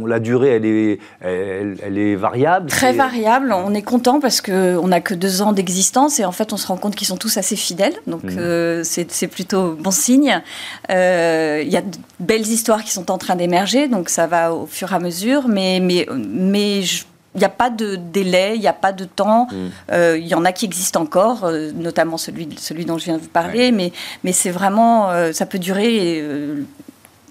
La 0.06 0.20
durée, 0.20 0.50
elle 0.50 0.66
est, 0.66 1.00
elle 1.22 1.98
est 1.98 2.16
variable. 2.16 2.70
Très 2.70 2.94
variable 2.94 3.37
on 3.46 3.74
est 3.74 3.82
content 3.82 4.20
parce 4.20 4.42
qu'on 4.42 4.88
n'a 4.88 5.02
que 5.02 5.14
deux 5.14 5.42
ans 5.42 5.54
d'existence 5.54 6.20
et 6.20 6.26
en 6.26 6.32
fait 6.32 6.54
on 6.54 6.58
se 6.58 6.68
rend 6.68 6.78
compte 6.78 6.96
qu'ils 6.96 7.08
sont 7.08 7.18
tous 7.18 7.38
assez 7.38 7.56
fidèles. 7.56 7.96
Donc 8.08 8.24
mmh. 8.24 8.38
euh, 8.38 8.84
c'est 8.84 9.28
plutôt 9.28 9.74
bon 9.74 9.92
signe. 9.92 10.42
Euh, 10.90 11.62
il 11.64 11.72
y 11.72 11.78
a 11.78 11.82
de 11.82 11.98
belles 12.20 12.48
histoires 12.48 12.84
qui 12.84 12.92
sont 12.92 13.12
en 13.12 13.18
train 13.18 13.36
d'émerger, 13.36 13.88
donc 13.88 14.10
ça 14.10 14.28
va 14.28 14.54
au 14.54 14.66
fur 14.66 14.92
et 14.92 14.96
à 14.96 15.00
mesure. 15.00 15.48
Mais, 15.48 15.80
mais, 15.82 16.08
mais 16.16 16.82
il 16.82 17.40
n'y 17.40 17.46
a 17.46 17.50
pas 17.50 17.70
de 17.70 17.96
délai, 17.96 18.54
il 18.56 18.62
n'y 18.62 18.68
a 18.68 18.74
pas 18.74 18.94
de 18.94 19.06
temps. 19.06 19.48
Mmh. 19.52 19.56
Euh, 19.92 20.18
il 20.20 20.28
y 20.28 20.36
en 20.36 20.46
a 20.46 20.52
qui 20.52 20.66
existent 20.66 21.02
encore, 21.02 21.50
notamment 21.76 22.18
celui, 22.18 22.50
celui 22.58 22.86
dont 22.86 22.98
je 22.98 23.06
viens 23.06 23.18
de 23.18 23.22
vous 23.22 23.28
parler, 23.28 23.72
mais, 23.72 23.92
mais 24.24 24.32
c'est 24.32 24.52
vraiment, 24.52 25.10
ça 25.34 25.46
peut 25.46 25.60
durer 25.60 26.24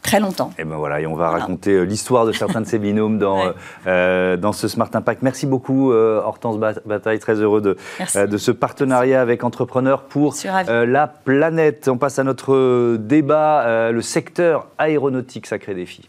très 0.06 0.20
longtemps. 0.20 0.52
Et 0.58 0.64
ben 0.64 0.76
voilà, 0.76 1.00
et 1.00 1.06
on 1.06 1.16
va 1.16 1.30
raconter 1.30 1.72
euh, 1.72 1.82
l'histoire 1.82 2.24
de 2.24 2.32
certains 2.32 2.60
de 2.60 2.66
ces 2.66 2.78
binômes 2.78 3.18
dans, 3.18 3.52
euh, 3.86 4.36
dans 4.36 4.52
ce 4.52 4.68
Smart 4.68 4.90
Impact. 4.92 5.22
Merci 5.22 5.46
beaucoup 5.46 5.92
euh, 5.92 6.22
Hortense 6.24 6.58
Bataille, 6.86 7.18
très 7.18 7.34
heureux 7.34 7.60
de, 7.60 7.76
de 8.14 8.36
ce 8.38 8.50
partenariat 8.52 9.20
avec 9.20 9.44
Entrepreneurs 9.44 10.04
pour 10.04 10.34
la 10.66 11.06
planète. 11.08 11.88
On 11.88 11.98
passe 11.98 12.18
à 12.18 12.24
notre 12.24 12.96
débat, 12.96 13.90
le 13.90 14.00
secteur 14.00 14.68
aéronautique, 14.78 15.46
sacré 15.46 15.74
défi. 15.74 16.08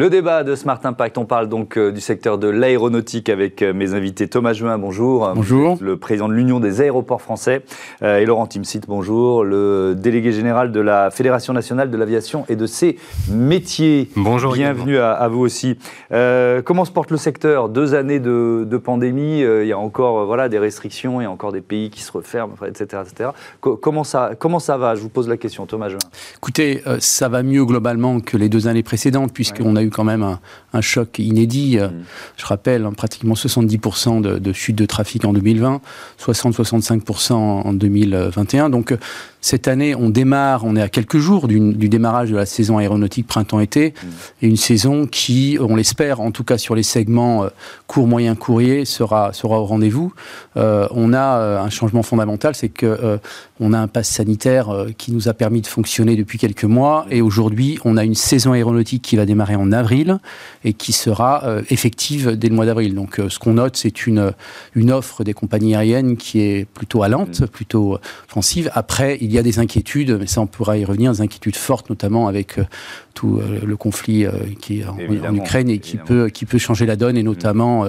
Le 0.00 0.08
débat 0.08 0.44
de 0.44 0.54
Smart 0.54 0.80
Impact, 0.82 1.18
on 1.18 1.26
parle 1.26 1.50
donc 1.50 1.76
euh, 1.76 1.92
du 1.92 2.00
secteur 2.00 2.38
de 2.38 2.48
l'aéronautique 2.48 3.28
avec 3.28 3.60
euh, 3.60 3.74
mes 3.74 3.92
invités 3.92 4.28
Thomas 4.28 4.54
Juin, 4.54 4.78
bonjour. 4.78 5.30
Bonjour. 5.34 5.76
Le 5.78 5.98
président 5.98 6.26
de 6.26 6.32
l'Union 6.32 6.58
des 6.58 6.80
aéroports 6.80 7.20
français. 7.20 7.62
Euh, 8.02 8.18
et 8.18 8.24
Laurent 8.24 8.46
Timsit, 8.46 8.80
bonjour. 8.88 9.44
Le 9.44 9.94
délégué 9.94 10.32
général 10.32 10.72
de 10.72 10.80
la 10.80 11.10
Fédération 11.10 11.52
nationale 11.52 11.90
de 11.90 11.96
l'aviation 11.98 12.46
et 12.48 12.56
de 12.56 12.64
ses 12.64 12.96
métiers. 13.28 14.08
Bonjour. 14.16 14.54
Bienvenue 14.54 14.96
à, 14.96 15.28
vous 15.28 15.40
aussi. 15.40 15.76
comment 16.08 16.86
se 16.86 16.92
porte 16.92 17.10
le 17.10 17.18
secteur? 17.18 17.68
Deux 17.68 17.94
années 17.94 18.20
de, 18.20 18.80
pandémie, 18.82 19.40
il 19.40 19.66
y 19.66 19.72
a 19.72 19.78
encore 19.78 20.24
voilà, 20.24 20.48
des 20.48 20.58
restrictions, 20.58 21.20
il 21.20 21.24
y 21.24 21.26
a 21.26 21.30
encore 21.30 21.52
des 21.52 21.60
pays 21.60 21.90
qui 21.90 22.00
se 22.00 22.10
referment, 22.10 22.54
etc. 22.66 23.02
etc. 23.06 23.30
comment, 23.60 24.04
ça, 24.04 24.30
comment 24.38 24.60
ça 24.60 24.78
va? 24.78 24.94
Je 24.94 25.02
vous 25.02 25.10
pose 25.10 25.28
la 25.28 25.36
question, 25.36 25.66
Thomas 25.66 25.90
Juin. 25.90 25.98
Écoutez, 26.38 26.82
ça 27.00 27.28
va 27.28 27.42
mieux 27.42 27.66
globalement 27.66 28.20
que 28.20 28.38
les 28.38 28.48
deux 28.48 28.66
années 28.66 28.82
précédentes, 28.82 29.34
puisqu'on 29.34 29.76
a 29.76 29.80
a 29.80 29.82
eu 29.82 29.89
quand 29.90 30.04
même 30.04 30.38
un, 30.72 30.80
choc 30.80 31.18
inédit. 31.18 31.78
Euh, 31.78 31.88
mm. 31.88 32.04
Je 32.36 32.46
rappelle, 32.46 32.84
hein, 32.84 32.92
pratiquement 32.92 33.34
70% 33.34 34.20
de, 34.20 34.38
de, 34.38 34.52
chute 34.52 34.76
de 34.76 34.86
trafic 34.86 35.24
en 35.24 35.32
2020, 35.32 35.80
60-65% 36.20 37.32
en 37.32 37.72
2021. 37.72 38.70
Donc 38.70 38.96
cette 39.40 39.68
année, 39.68 39.94
on 39.94 40.10
démarre, 40.10 40.64
on 40.64 40.76
est 40.76 40.82
à 40.82 40.88
quelques 40.88 41.18
jours 41.18 41.48
du, 41.48 41.88
démarrage 41.88 42.30
de 42.30 42.36
la 42.36 42.46
saison 42.46 42.78
aéronautique 42.78 43.26
printemps-été, 43.26 43.90
mm. 43.90 44.06
et 44.42 44.46
une 44.46 44.56
saison 44.56 45.06
qui, 45.06 45.56
on 45.60 45.76
l'espère, 45.76 46.20
en 46.20 46.30
tout 46.30 46.44
cas 46.44 46.58
sur 46.58 46.74
les 46.74 46.82
segments 46.82 47.44
euh, 47.44 47.48
court, 47.86 48.06
moyen, 48.06 48.34
courrier, 48.34 48.84
sera, 48.84 49.32
sera 49.32 49.60
au 49.60 49.64
rendez-vous. 49.64 50.12
Euh, 50.56 50.86
on 50.90 51.12
a 51.14 51.38
euh, 51.38 51.60
un 51.60 51.70
changement 51.70 52.02
fondamental, 52.02 52.54
c'est 52.54 52.68
que 52.68 53.18
on 53.62 53.72
a 53.74 53.78
un 53.78 53.88
pass 53.88 54.08
sanitaire 54.08 54.86
qui 54.96 55.12
nous 55.12 55.28
a 55.28 55.34
permis 55.34 55.60
de 55.60 55.66
fonctionner 55.66 56.16
depuis 56.16 56.38
quelques 56.38 56.64
mois, 56.64 57.06
et 57.10 57.20
aujourd'hui, 57.20 57.78
on 57.84 57.96
a 57.96 58.04
une 58.04 58.14
saison 58.14 58.52
aéronautique 58.52 59.02
qui 59.02 59.16
va 59.16 59.26
démarrer 59.26 59.54
en 59.54 59.72
avril 59.72 60.18
et 60.64 60.72
qui 60.72 60.92
sera 60.92 61.44
effective 61.68 62.36
dès 62.36 62.48
le 62.48 62.54
mois 62.54 62.66
d'avril. 62.66 62.94
Donc, 62.94 63.20
ce 63.28 63.38
qu'on 63.38 63.54
note, 63.54 63.76
c'est 63.76 64.06
une, 64.06 64.32
une 64.74 64.90
offre 64.90 65.24
des 65.24 65.34
compagnies 65.34 65.74
aériennes 65.74 66.16
qui 66.16 66.40
est 66.40 66.64
plutôt 66.64 67.02
allante, 67.02 67.40
mm. 67.40 67.46
plutôt 67.48 67.98
offensive. 68.28 68.70
Après, 68.74 69.18
il 69.20 69.29
il 69.30 69.34
y 69.34 69.38
a 69.38 69.42
des 69.42 69.60
inquiétudes, 69.60 70.18
mais 70.18 70.26
ça 70.26 70.40
on 70.40 70.48
pourra 70.48 70.76
y 70.76 70.84
revenir, 70.84 71.12
des 71.12 71.20
inquiétudes 71.20 71.54
fortes 71.54 71.88
notamment 71.88 72.26
avec 72.26 72.58
euh, 72.58 72.64
tout 73.14 73.38
euh, 73.38 73.60
le 73.64 73.76
conflit 73.76 74.24
euh, 74.24 74.32
qui 74.60 74.80
est 74.80 74.86
en, 74.86 75.34
Ukraine 75.34 75.68
et 75.68 75.78
qui 75.78 75.96
peut, 75.96 76.28
qui 76.28 76.46
peut 76.46 76.58
changer 76.58 76.86
la 76.86 76.96
donne 76.96 77.16
et 77.16 77.22
notamment 77.22 77.86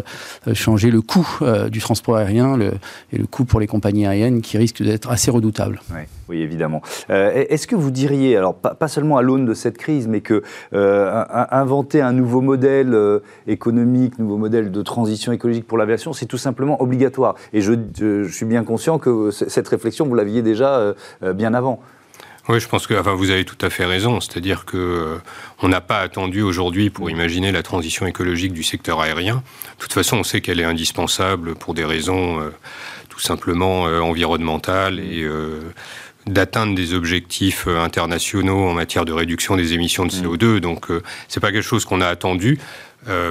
changer 0.53 0.91
le 0.91 1.01
coût 1.01 1.27
du 1.71 1.79
transport 1.79 2.17
aérien 2.17 2.57
le, 2.57 2.73
et 3.11 3.17
le 3.17 3.25
coût 3.25 3.45
pour 3.45 3.59
les 3.59 3.67
compagnies 3.67 4.05
aériennes 4.05 4.41
qui 4.41 4.57
risque 4.57 4.81
d'être 4.83 5.09
assez 5.09 5.31
redoutable. 5.31 5.81
Oui, 6.29 6.41
évidemment. 6.41 6.81
Est-ce 7.09 7.67
que 7.67 7.75
vous 7.75 7.91
diriez, 7.91 8.37
alors 8.37 8.55
pas, 8.55 8.87
seulement 8.87 9.17
à 9.17 9.21
l'aune 9.21 9.45
de 9.45 9.53
cette 9.53 9.77
crise, 9.77 10.07
mais 10.07 10.21
que 10.21 10.43
inventer 10.71 12.01
un 12.01 12.13
nouveau 12.13 12.41
modèle 12.41 12.97
économique, 13.47 14.19
nouveau 14.19 14.37
modèle 14.37 14.71
de 14.71 14.81
transition 14.81 15.31
écologique 15.31 15.67
pour 15.67 15.77
l'aviation, 15.77 16.13
c'est 16.13 16.25
tout 16.25 16.37
simplement 16.37 16.81
obligatoire 16.81 17.35
Et 17.53 17.61
je, 17.61 17.73
je, 17.97 18.27
suis 18.31 18.45
bien 18.45 18.63
conscient 18.63 18.99
que 18.99 19.31
cette 19.31 19.67
réflexion, 19.67 20.05
vous 20.05 20.15
l'aviez 20.15 20.41
déjà 20.41 20.93
euh, 21.23 21.33
bien 21.33 21.53
avant. 21.53 21.79
Oui, 22.49 22.59
je 22.59 22.67
pense 22.67 22.87
que 22.87 22.95
enfin, 22.95 23.13
vous 23.13 23.29
avez 23.29 23.45
tout 23.45 23.57
à 23.61 23.69
fait 23.69 23.85
raison. 23.85 24.19
C'est-à-dire 24.19 24.65
que 24.65 24.77
euh, 24.77 25.17
on 25.61 25.67
n'a 25.67 25.81
pas 25.81 25.99
attendu 25.99 26.41
aujourd'hui 26.41 26.89
pour 26.89 27.09
imaginer 27.09 27.51
la 27.51 27.63
transition 27.63 28.07
écologique 28.07 28.53
du 28.53 28.63
secteur 28.63 28.99
aérien. 28.99 29.35
De 29.35 29.79
toute 29.79 29.93
façon, 29.93 30.17
on 30.17 30.23
sait 30.23 30.41
qu'elle 30.41 30.59
est 30.59 30.65
indispensable 30.65 31.55
pour 31.55 31.73
des 31.73 31.85
raisons 31.85 32.41
euh, 32.41 32.49
tout 33.09 33.19
simplement 33.19 33.83
environnementales 33.83 34.99
et 34.99 35.27
d'atteindre 36.25 36.73
des 36.75 36.93
objectifs 36.93 37.67
internationaux 37.67 38.69
en 38.69 38.73
matière 38.73 39.03
de 39.03 39.11
réduction 39.11 39.57
des 39.57 39.73
émissions 39.73 40.05
de 40.05 40.11
CO2. 40.11 40.59
Donc, 40.59 40.87
c'est 41.27 41.41
pas 41.41 41.51
quelque 41.51 41.61
chose 41.61 41.83
qu'on 41.83 41.99
a 41.99 42.07
attendu. 42.07 42.57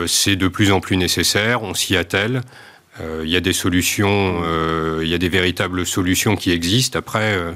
c'est 0.07 0.37
de 0.37 0.49
plus 0.49 0.71
en 0.71 0.81
plus 0.81 0.99
nécessaire. 0.99 1.63
On 1.63 1.73
s'y 1.73 1.97
attelle. 1.97 2.43
Euh, 3.01 3.23
il 3.25 3.31
y 3.31 3.37
a 3.37 3.41
des 3.41 3.53
solutions, 3.53 4.43
euh, 4.45 5.01
il 5.03 5.09
y 5.09 5.15
a 5.15 5.19
des 5.19 5.29
véritables 5.29 5.87
solutions 5.87 6.37
qui 6.37 6.51
existent. 6.51 6.99
Après, 6.99 7.35
euh, 7.37 7.53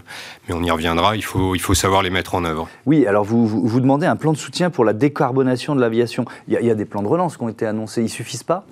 mais 0.48 0.54
on 0.54 0.62
y 0.62 0.70
reviendra. 0.70 1.16
Il 1.16 1.24
faut, 1.24 1.54
il 1.54 1.60
faut 1.60 1.74
savoir 1.74 2.02
les 2.02 2.10
mettre 2.10 2.34
en 2.34 2.44
œuvre. 2.44 2.68
Oui, 2.86 3.06
alors 3.06 3.24
vous, 3.24 3.46
vous, 3.46 3.80
demandez 3.80 4.06
un 4.06 4.16
plan 4.16 4.32
de 4.32 4.38
soutien 4.38 4.70
pour 4.70 4.84
la 4.84 4.92
décarbonation 4.92 5.74
de 5.74 5.80
l'aviation. 5.80 6.24
Il, 6.48 6.54
y, 6.54 6.70
a 6.70 6.74
des 6.74 6.84
plans 6.84 7.02
de 7.02 7.08
relance 7.08 7.36
qui 7.36 7.42
ont 7.42 7.48
été 7.48 7.66
annoncés. 7.66 8.02
Ils 8.02 8.08
suffisent 8.08 8.42
pas? 8.42 8.66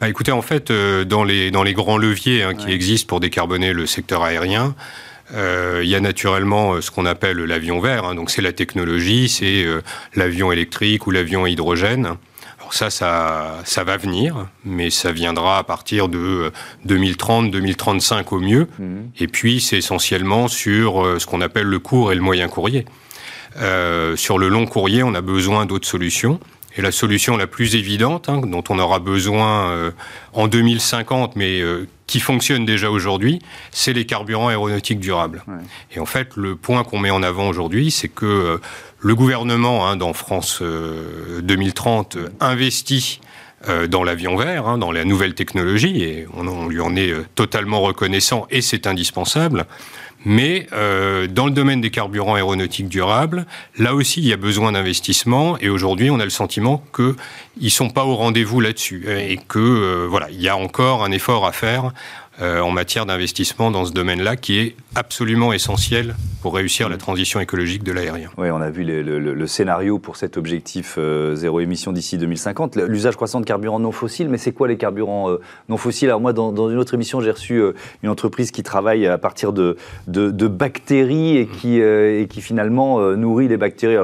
Bah, 0.00 0.08
écoutez, 0.08 0.32
en 0.32 0.42
fait, 0.42 0.72
dans 0.72 1.24
les, 1.24 1.50
dans 1.50 1.62
les 1.62 1.74
grands 1.74 1.98
leviers 1.98 2.42
hein, 2.42 2.54
qui 2.54 2.70
existent 2.72 3.08
pour 3.08 3.20
décarboner 3.20 3.72
le 3.72 3.86
secteur 3.86 4.22
aérien, 4.22 4.74
il 5.32 5.88
y 5.88 5.94
a 5.94 6.00
naturellement 6.00 6.80
ce 6.80 6.90
qu'on 6.90 7.06
appelle 7.06 7.38
l'avion 7.38 7.80
vert. 7.80 8.04
Hein. 8.04 8.14
donc 8.14 8.30
c'est 8.30 8.42
la 8.42 8.52
technologie, 8.52 9.28
c'est 9.28 9.64
l'avion 10.14 10.52
électrique 10.52 11.06
ou 11.06 11.10
l'avion 11.10 11.46
hydrogène 11.46 12.16
ça, 12.72 12.90
ça, 12.90 13.84
va 13.84 13.96
venir, 13.96 14.46
mais 14.64 14.90
ça 14.90 15.12
viendra 15.12 15.58
à 15.58 15.64
partir 15.64 16.08
de 16.08 16.52
2030, 16.84 17.46
euh, 17.46 17.50
2035 17.50 18.32
au 18.32 18.40
mieux. 18.40 18.68
Mhm. 18.78 19.10
Et 19.18 19.26
puis, 19.26 19.60
c'est 19.60 19.78
essentiellement 19.78 20.48
sur 20.48 21.04
euh, 21.04 21.18
ce 21.18 21.26
qu'on 21.26 21.40
appelle 21.40 21.66
le 21.66 21.78
court 21.78 22.12
et 22.12 22.14
le 22.14 22.20
moyen 22.20 22.48
courrier. 22.48 22.86
Euh, 23.58 24.16
sur 24.16 24.38
le 24.38 24.48
long 24.48 24.66
courrier, 24.66 25.02
on 25.02 25.14
a 25.14 25.20
besoin 25.20 25.66
d'autres 25.66 25.86
solutions. 25.86 26.40
Et 26.76 26.82
la 26.82 26.90
solution 26.90 27.36
la 27.36 27.46
plus 27.46 27.76
évidente, 27.76 28.28
hein, 28.28 28.40
dont 28.44 28.64
on 28.68 28.78
aura 28.78 28.98
besoin 28.98 29.92
en 30.32 30.48
2050, 30.48 31.36
mais 31.36 31.62
qui 32.08 32.18
fonctionne 32.18 32.64
déjà 32.64 32.90
aujourd'hui, 32.90 33.38
c'est 33.70 33.92
les 33.92 34.06
carburants 34.06 34.48
aéronautiques 34.48 34.98
durables. 34.98 35.44
Et 35.92 36.00
en 36.00 36.06
fait, 36.06 36.36
le 36.36 36.56
point 36.56 36.82
qu'on 36.82 36.98
met 36.98 37.10
en 37.10 37.22
avant 37.22 37.48
aujourd'hui, 37.48 37.92
c'est 37.92 38.08
que 38.08 38.60
le 39.04 39.14
gouvernement, 39.14 39.86
hein, 39.86 39.96
dans 39.96 40.14
France 40.14 40.62
2030, 40.62 42.16
euh, 42.16 42.28
investit 42.40 43.20
euh, 43.68 43.86
dans 43.86 44.02
l'avion 44.02 44.34
vert, 44.34 44.66
hein, 44.66 44.78
dans 44.78 44.92
la 44.92 45.04
nouvelle 45.04 45.34
technologie, 45.34 46.02
et 46.02 46.26
on, 46.34 46.68
lui 46.68 46.80
en 46.80 46.96
est 46.96 47.10
euh, 47.10 47.26
totalement 47.34 47.82
reconnaissant, 47.82 48.46
et 48.50 48.62
c'est 48.62 48.86
indispensable. 48.86 49.66
Mais 50.24 50.66
dans 50.70 51.46
le 51.46 51.50
domaine 51.50 51.80
des 51.80 51.90
carburants 51.90 52.34
aéronautiques 52.34 52.88
durables, 52.88 53.46
là 53.78 53.94
aussi, 53.94 54.20
il 54.20 54.26
y 54.26 54.32
a 54.32 54.36
besoin 54.36 54.72
d'investissement. 54.72 55.58
Et 55.58 55.68
aujourd'hui, 55.68 56.10
on 56.10 56.20
a 56.20 56.24
le 56.24 56.30
sentiment 56.30 56.82
qu'ils 56.94 57.14
ne 57.60 57.68
sont 57.68 57.90
pas 57.90 58.04
au 58.04 58.14
rendez-vous 58.14 58.60
là-dessus. 58.60 59.06
Et 59.08 59.38
que, 59.48 60.06
voilà, 60.06 60.30
il 60.30 60.40
y 60.40 60.48
a 60.48 60.56
encore 60.56 61.04
un 61.04 61.10
effort 61.10 61.46
à 61.46 61.52
faire 61.52 61.92
euh, 62.42 62.58
en 62.58 62.72
matière 62.72 63.06
d'investissement 63.06 63.70
dans 63.70 63.84
ce 63.84 63.92
domaine-là 63.92 64.34
qui 64.34 64.58
est 64.58 64.74
absolument 64.96 65.52
essentiel 65.52 66.16
pour 66.42 66.56
réussir 66.56 66.88
la 66.88 66.96
transition 66.96 67.38
écologique 67.38 67.84
de 67.84 67.92
l'aérien. 67.92 68.28
Oui, 68.36 68.50
on 68.50 68.60
a 68.60 68.70
vu 68.70 68.82
le, 68.82 69.46
scénario 69.46 70.00
pour 70.00 70.16
cet 70.16 70.36
objectif 70.36 70.96
euh, 70.98 71.36
zéro 71.36 71.60
émission 71.60 71.92
d'ici 71.92 72.18
2050, 72.18 72.74
l'usage 72.74 73.14
croissant 73.14 73.40
de 73.40 73.46
carburants 73.46 73.78
non 73.78 73.92
fossiles, 73.92 74.28
mais 74.28 74.38
c'est 74.38 74.50
quoi 74.50 74.66
les 74.66 74.76
carburants 74.76 75.30
euh, 75.30 75.40
non 75.68 75.76
fossiles? 75.76 76.08
Alors 76.08 76.20
moi, 76.20 76.32
dans, 76.32 76.68
une 76.68 76.78
autre 76.78 76.94
émission, 76.94 77.20
j'ai 77.20 77.30
reçu 77.30 77.62
une 78.02 78.08
entreprise 78.08 78.50
qui 78.50 78.64
travaille 78.64 79.06
à 79.06 79.16
partir 79.16 79.52
de, 79.52 79.76
de, 80.14 80.48
bactéries 80.48 81.36
et 81.38 81.46
qui, 81.46 81.78
et 81.78 82.26
qui 82.28 82.40
finalement 82.40 83.00
nourrit 83.16 83.48
les 83.48 83.56
bactéries. 83.56 83.96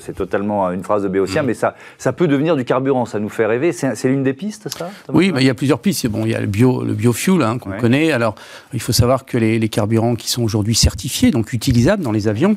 C'est 0.00 0.14
totalement 0.14 0.70
une 0.70 0.82
phrase 0.82 1.02
de 1.02 1.08
Béotien, 1.08 1.42
mm. 1.42 1.46
mais 1.46 1.54
ça, 1.54 1.74
ça 1.98 2.12
peut 2.12 2.28
devenir 2.28 2.56
du 2.56 2.64
carburant, 2.64 3.06
ça 3.06 3.18
nous 3.18 3.28
fait 3.28 3.46
rêver. 3.46 3.72
C'est 3.72 4.08
l'une 4.08 4.22
des 4.22 4.32
pistes, 4.32 4.68
ça 4.68 4.90
Oui, 5.12 5.32
il 5.36 5.46
y 5.46 5.50
a 5.50 5.54
plusieurs 5.54 5.78
pistes. 5.78 6.06
Bon, 6.08 6.24
il 6.24 6.32
y 6.32 6.34
a 6.34 6.40
le, 6.40 6.46
bio, 6.46 6.82
le 6.84 6.94
biofuel, 6.94 7.42
hein, 7.42 7.58
on 7.64 7.78
connaît. 7.78 8.12
Alors, 8.12 8.34
il 8.72 8.80
faut 8.80 8.92
savoir 8.92 9.24
que 9.24 9.38
les, 9.38 9.68
carburants 9.68 10.16
qui 10.16 10.30
sont 10.30 10.42
aujourd'hui 10.42 10.74
certifiés, 10.74 11.30
donc 11.30 11.52
utilisables 11.52 12.02
dans 12.02 12.12
les 12.12 12.28
avions, 12.28 12.56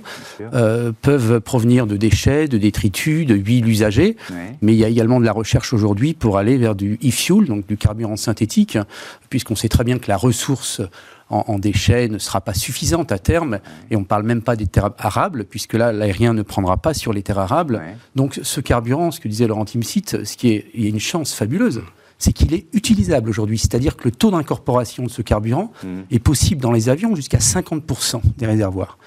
euh, 0.54 0.92
peuvent 1.02 1.40
provenir 1.40 1.88
de 1.88 1.96
déchets, 1.96 2.48
de 2.48 2.58
détritus, 2.58 3.26
de 3.26 3.36
huiles 3.36 3.68
usagées. 3.68 4.18
Mais 4.62 4.74
il 4.74 4.80
y 4.80 4.84
a 4.84 4.90
également 4.90 5.20
de 5.20 5.26
la 5.26 5.32
recherche 5.32 5.74
aujourd'hui 5.74 6.14
pour 6.14 6.38
aller 6.38 6.58
vers 6.58 6.76
du 6.76 7.00
e-fuel, 7.04 7.46
donc 7.46 7.68
du 7.68 7.78
carburant 7.78 8.18
synthétique, 8.18 8.78
puisqu'on 9.30 9.56
sait 9.56 9.70
très 9.70 9.84
bien 9.84 9.98
que 10.00 10.08
la 10.08 10.18
ressource 10.18 10.82
en, 11.30 11.58
déchets 11.58 12.08
ne 12.08 12.18
sera 12.18 12.42
pas 12.42 12.54
suffisante 12.54 13.12
à 13.12 13.20
terme, 13.20 13.60
et 13.90 13.96
on 13.96 14.02
ne 14.02 14.06
parle 14.06 14.24
même 14.24 14.42
pas 14.42 14.56
des 14.56 14.68
terres 14.68 14.92
arables, 14.98 15.46
puisque 15.46 15.74
là, 15.74 15.92
l'aérien 15.92 16.34
ne 16.34 16.44
prendra 16.44 16.78
pas 16.78 16.94
sur 16.94 17.14
les 17.14 17.24
terres 17.24 17.40
arables. 17.40 17.82
Donc 18.16 18.40
ce 18.42 18.62
carburant, 18.62 19.12
ce 19.12 19.20
que 19.20 19.28
disait 19.28 19.48
Laurent 19.48 19.66
Timsit, 19.66 20.24
ce 20.24 20.38
qui 20.38 20.50
est, 20.50 20.68
il 20.74 20.84
y 20.84 20.86
a 20.86 20.90
une 20.90 21.00
chance 21.00 21.34
fabuleuse, 21.34 21.82
c'est 22.18 22.34
qu'il 22.34 22.54
est 22.54 22.68
utilisable 22.74 23.30
aujourd'hui. 23.30 23.58
C'est-à-dire 23.58 23.98
que 23.98 24.06
le 24.06 24.12
taux 24.12 24.32
d'incorporation 24.32 25.04
de 25.04 25.10
ce 25.10 25.22
carburant 25.22 25.72
mmh. 25.84 25.88
est 26.12 26.20
possible 26.20 26.62
dans 26.62 26.72
les 26.72 26.90
avions 26.90 27.16
jusqu'à 27.16 27.40
50% 27.40 28.22
des 28.38 28.46
réservoirs. 28.46 28.98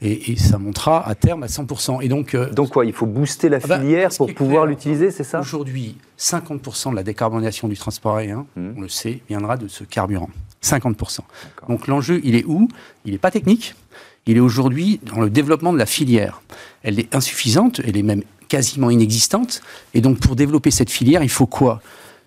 Et, 0.00 0.36
ça 0.36 0.58
montera 0.58 1.06
à 1.08 1.14
terme 1.14 1.44
à 1.44 1.46
100%. 1.46 2.02
Et 2.02 2.08
donc, 2.08 2.34
euh, 2.34 2.50
donc 2.50 2.70
quoi 2.70 2.84
Il 2.84 2.92
faut 2.92 3.06
booster 3.06 3.48
la 3.48 3.58
ah 3.62 3.66
bah, 3.66 3.80
filière 3.80 4.10
pour 4.14 4.32
pouvoir 4.34 4.66
l'utiliser, 4.66 5.10
c'est 5.10 5.24
ça? 5.24 5.40
Aujourd'hui, 5.40 5.96
50% 6.18 6.90
de 6.90 6.96
la 6.96 7.02
décarbonation 7.02 7.68
du 7.68 7.76
transport 7.76 8.16
aérien, 8.16 8.46
mmh. 8.56 8.70
on 8.76 8.80
le 8.82 8.88
sait, 8.88 9.22
viendra 9.28 9.56
de 9.56 9.66
ce 9.66 9.84
carburant. 9.84 10.28
50%. 10.64 11.20
Donc 11.68 11.86
l'enjeu, 11.86 12.20
il 12.24 12.34
est 12.34 12.44
où? 12.44 12.68
Il 13.04 13.12
n'est 13.12 13.18
pas 13.18 13.30
technique. 13.30 13.74
Il 14.26 14.36
est 14.36 14.40
aujourd'hui 14.40 15.00
dans 15.02 15.20
le 15.20 15.30
développement 15.30 15.72
de 15.72 15.78
la 15.78 15.86
filière. 15.86 16.40
Elle 16.82 16.98
est 16.98 17.14
insuffisante, 17.14 17.80
elle 17.84 17.96
est 17.96 18.02
même 18.02 18.22
quasiment 18.48 18.90
inexistante. 18.90 19.60
Et 19.92 20.00
donc 20.00 20.18
pour 20.18 20.34
développer 20.34 20.70
cette 20.70 20.90
filière, 20.90 21.22
il 21.22 21.28
faut 21.28 21.46
quoi? 21.46 21.80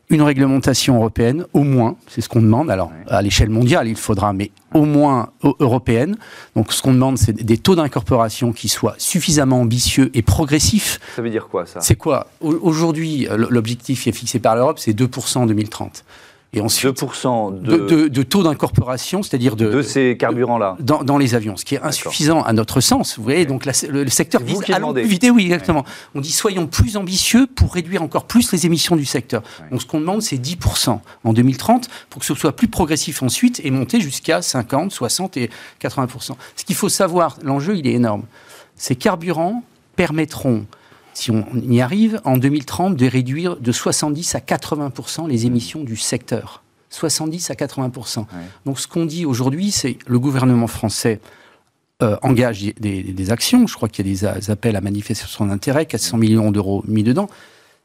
Une 0.10 0.22
réglementation 0.22 0.96
européenne, 0.96 1.46
au 1.51 1.63
moins, 1.63 1.98
c'est 2.08 2.22
ce 2.22 2.29
qu'on 2.29 2.41
demande. 2.41 2.72
Alors, 2.72 2.94
à 3.10 3.22
l'échelle 3.22 3.50
mondiale, 3.50 3.89
il 3.89 3.98
faudra, 3.98 4.32
mais 4.32 4.51
au 4.74 4.86
moins 4.86 5.32
européenne. 5.60 6.15
Donc, 6.56 6.72
ce 6.72 6.82
qu'on 6.82 6.94
demande, 6.94 7.17
c'est 7.17 7.34
des 7.34 7.58
taux 7.58 7.75
d'incorporation 7.75 8.53
qui 8.53 8.70
soient 8.70 8.96
suffisamment 9.00 9.60
ambitieux 9.60 10.10
et 10.13 10.22
progressifs. 10.22 11.01
Ça 11.17 11.22
veut 11.22 11.29
dire 11.29 11.50
quoi, 11.50 11.65
ça? 11.65 11.82
C'est 11.82 11.96
quoi? 11.96 12.27
Aujourd'hui, 12.39 13.27
l'objectif 13.50 14.03
qui 14.03 14.08
est 14.08 14.13
fixé 14.13 14.39
par 14.39 14.56
l'Europe, 14.56 14.79
c'est 14.79 14.94
2% 14.94 15.39
en 15.39 15.46
2030. 15.46 16.06
Et 16.54 16.62
ensuite, 16.62 16.98
2% 16.98 17.62
de, 17.62 18.08
de, 18.08 18.24
taux 18.24 18.42
d'incorporation, 18.42 19.22
c'est-à-dire 19.22 19.58
de, 19.58 19.70
de 19.70 19.82
ces 19.82 20.16
carburants-là 20.18 20.77
dans, 20.80 21.04
dans, 21.04 21.18
les 21.18 21.36
avions, 21.36 21.58
ce 21.58 21.66
qui 21.66 21.75
est 21.75 21.82
insuffisant 21.82 22.42
à 22.42 22.54
notre 22.54 22.80
sens. 22.80 23.18
Vous 23.18 23.24
voyez, 23.24 23.46
donc 23.46 23.66
le, 23.66 24.08
secteur 24.10 24.42
vise 24.42 24.62
allons 24.70 24.94
plus 24.94 25.04
vite. 25.04 25.27
Oui, 25.34 25.46
exactement. 25.46 25.84
On 26.16 26.22
dit 26.22 26.32
soyons 26.32 26.66
plus 26.66 26.96
ambitieux 26.96 27.48
pour 27.48 27.74
réduire 27.74 28.01
encore 28.01 28.24
plus 28.24 28.51
les 28.54 28.66
émissions 28.66 28.96
du 28.96 29.06
secteur. 29.06 29.44
Donc 29.72 29.82
ce 29.82 29.86
qu'on 29.86 30.00
demande, 30.00 30.22
c'est 30.22 30.38
10% 30.38 31.00
en 31.24 31.34
2030 31.34 31.89
pour 32.10 32.22
que 32.22 32.25
ce 32.25 32.34
soit 32.34 32.56
plus 32.56 32.70
progressif 32.70 33.22
ensuite 33.22 33.62
et 33.66 33.70
monter 33.70 34.00
jusqu'à 34.00 34.42
50, 34.42 34.92
60 34.92 35.36
et 35.38 35.50
80%. 35.82 36.32
Ce 36.56 36.63
qu'il 36.63 36.75
faut 36.75 36.89
savoir, 36.89 37.38
l'enjeu, 37.44 37.75
il 37.75 37.88
est 37.88 37.94
énorme. 37.94 38.24
Ces 38.77 38.96
carburants 38.96 39.63
permettront 39.98 40.66
si 41.18 41.32
on 41.32 41.48
y 41.68 41.82
arrive, 41.82 42.22
en 42.26 42.38
2030, 42.38 42.96
de 42.96 43.08
réduire 43.08 43.58
de 43.58 43.72
70 43.72 44.36
à 44.36 44.40
80% 44.40 45.28
les 45.28 45.48
émissions 45.48 45.84
du 45.84 45.98
secteur. 45.98 46.62
70 46.92 47.50
à 47.50 47.56
80%. 47.56 48.26
Donc 48.68 48.80
ce 48.80 48.88
qu'on 48.88 49.04
dit 49.08 49.26
aujourd'hui, 49.26 49.72
c'est 49.72 49.98
le 50.06 50.20
gouvernement 50.20 50.68
français 50.68 51.20
euh, 52.04 52.18
engage 52.22 52.62
des, 52.80 53.32
actions. 53.32 53.66
Je 53.66 53.74
crois 53.74 53.90
qu'il 53.90 54.06
y 54.06 54.26
a 54.26 54.34
des 54.36 54.52
appels 54.52 54.76
à 54.76 54.82
manifestation 54.82 55.48
d'intérêt, 55.48 55.88
400 55.88 56.18
millions 56.18 56.52
d'euros 56.52 56.84
mis 56.88 57.02
dedans. 57.02 57.28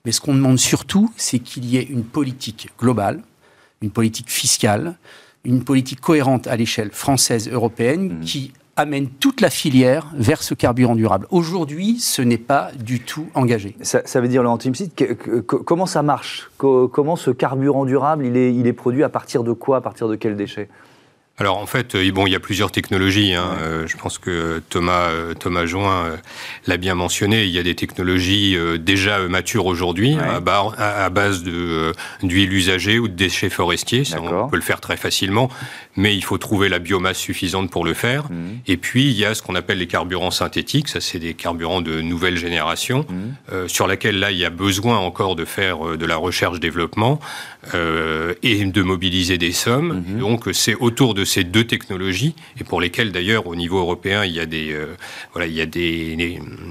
Mais 0.04 0.12
ce 0.12 0.20
qu'on 0.20 0.34
demande 0.34 0.58
surtout, 0.58 1.10
c'est 1.16 1.38
qu'il 1.38 1.64
y 1.64 1.78
ait 1.78 1.84
une 1.84 2.04
politique 2.04 2.68
globale, 2.78 3.22
une 3.80 3.90
politique 3.90 4.28
fiscale, 4.28 4.98
une 5.44 5.64
politique 5.64 6.02
cohérente 6.02 6.48
à 6.48 6.56
l'échelle 6.56 6.90
française, 6.90 7.48
européenne, 7.48 8.18
mmh. 8.18 8.20
qui 8.20 8.52
amène 8.82 9.08
toute 9.08 9.40
la 9.40 9.50
filière 9.50 10.08
vers 10.14 10.42
ce 10.42 10.54
carburant 10.54 10.94
durable. 10.94 11.26
Aujourd'hui, 11.30 11.98
ce 11.98 12.20
n'est 12.20 12.38
pas 12.38 12.70
du 12.78 13.00
tout 13.00 13.26
engagé. 13.34 13.74
Ça, 13.80 14.20
veut 14.20 14.28
dire, 14.28 14.42
le 14.42 14.48
que, 14.94 15.42
comment 15.42 15.86
ça 15.86 16.02
marche? 16.02 16.50
Comment 16.58 17.16
ce 17.16 17.30
carburant 17.30 17.84
durable, 17.84 18.26
il 18.26 18.36
est, 18.36 18.54
est 18.54 18.72
produit 18.72 19.02
à 19.02 19.08
partir 19.08 19.44
de 19.44 19.52
quoi? 19.52 19.78
À 19.78 19.80
partir 19.80 20.08
de 20.08 20.16
quels 20.16 20.36
déchets? 20.36 20.68
Alors 21.38 21.56
en 21.56 21.66
fait, 21.66 21.94
euh, 21.94 22.12
bon, 22.12 22.26
il 22.26 22.30
y 22.30 22.36
a 22.36 22.40
plusieurs 22.40 22.70
technologies. 22.70 23.34
Hein. 23.34 23.56
Euh, 23.62 23.86
je 23.86 23.96
pense 23.96 24.18
que 24.18 24.62
Thomas 24.68 25.08
euh, 25.08 25.32
Thomas 25.32 25.64
Join 25.64 26.18
l'a 26.66 26.76
bien 26.76 26.94
mentionné. 26.94 27.44
Il 27.44 27.50
y 27.50 27.58
a 27.58 27.62
des 27.62 27.74
technologies 27.74 28.56
déjà 28.78 29.18
matures 29.28 29.66
aujourd'hui 29.66 30.16
à, 30.78 31.08
base 31.10 31.42
de 31.42 31.92
d'huile 32.22 32.52
usagée 32.52 32.98
ou 32.98 33.08
de 33.08 33.14
déchets 33.14 33.48
forestiers. 33.48 34.04
Ça, 34.04 34.20
on 34.20 34.48
peut 34.48 34.56
le 34.56 34.62
faire 34.62 34.80
très 34.80 34.96
facilement, 34.96 35.48
mais 35.96 36.14
il 36.14 36.22
faut 36.22 36.38
trouver 36.38 36.68
la 36.68 36.78
biomasse 36.78 37.18
suffisante 37.18 37.70
pour 37.70 37.84
le 37.84 37.94
faire. 37.94 38.30
Mmh. 38.30 38.36
Et 38.66 38.76
puis 38.76 39.04
il 39.06 39.18
y 39.18 39.24
a 39.24 39.34
ce 39.34 39.42
qu'on 39.42 39.54
appelle 39.54 39.78
les 39.78 39.86
carburants 39.86 40.30
synthétiques. 40.30 40.88
Ça, 40.88 41.00
c'est 41.00 41.18
des 41.18 41.34
carburants 41.34 41.80
de 41.80 42.00
nouvelle 42.02 42.36
génération 42.36 43.06
mmh. 43.08 43.68
sur 43.68 43.86
laquelle 43.86 44.18
là 44.18 44.30
il 44.30 44.38
y 44.38 44.44
a 44.44 44.50
besoin 44.50 44.98
encore 44.98 45.34
de 45.34 45.44
faire 45.44 45.96
de 45.96 46.06
la 46.06 46.16
recherche-développement 46.16 47.20
et 47.74 48.64
de 48.64 48.82
mobiliser 48.82 49.38
des 49.38 49.52
sommes. 49.52 50.04
Mmh. 50.06 50.18
Donc 50.18 50.48
c'est 50.52 50.74
autour 50.74 51.14
de 51.14 51.21
ces 51.24 51.44
deux 51.44 51.64
technologies, 51.64 52.34
et 52.60 52.64
pour 52.64 52.80
lesquelles 52.80 53.12
d'ailleurs 53.12 53.46
au 53.46 53.54
niveau 53.54 53.78
européen 53.78 54.24
il 54.24 54.32
y 54.32 54.40
a 54.40 54.46
des, 54.46 54.72
euh, 54.72 54.96
voilà, 55.32 55.46
il 55.46 55.54
y 55.54 55.60
a 55.60 55.66
des, 55.66 56.16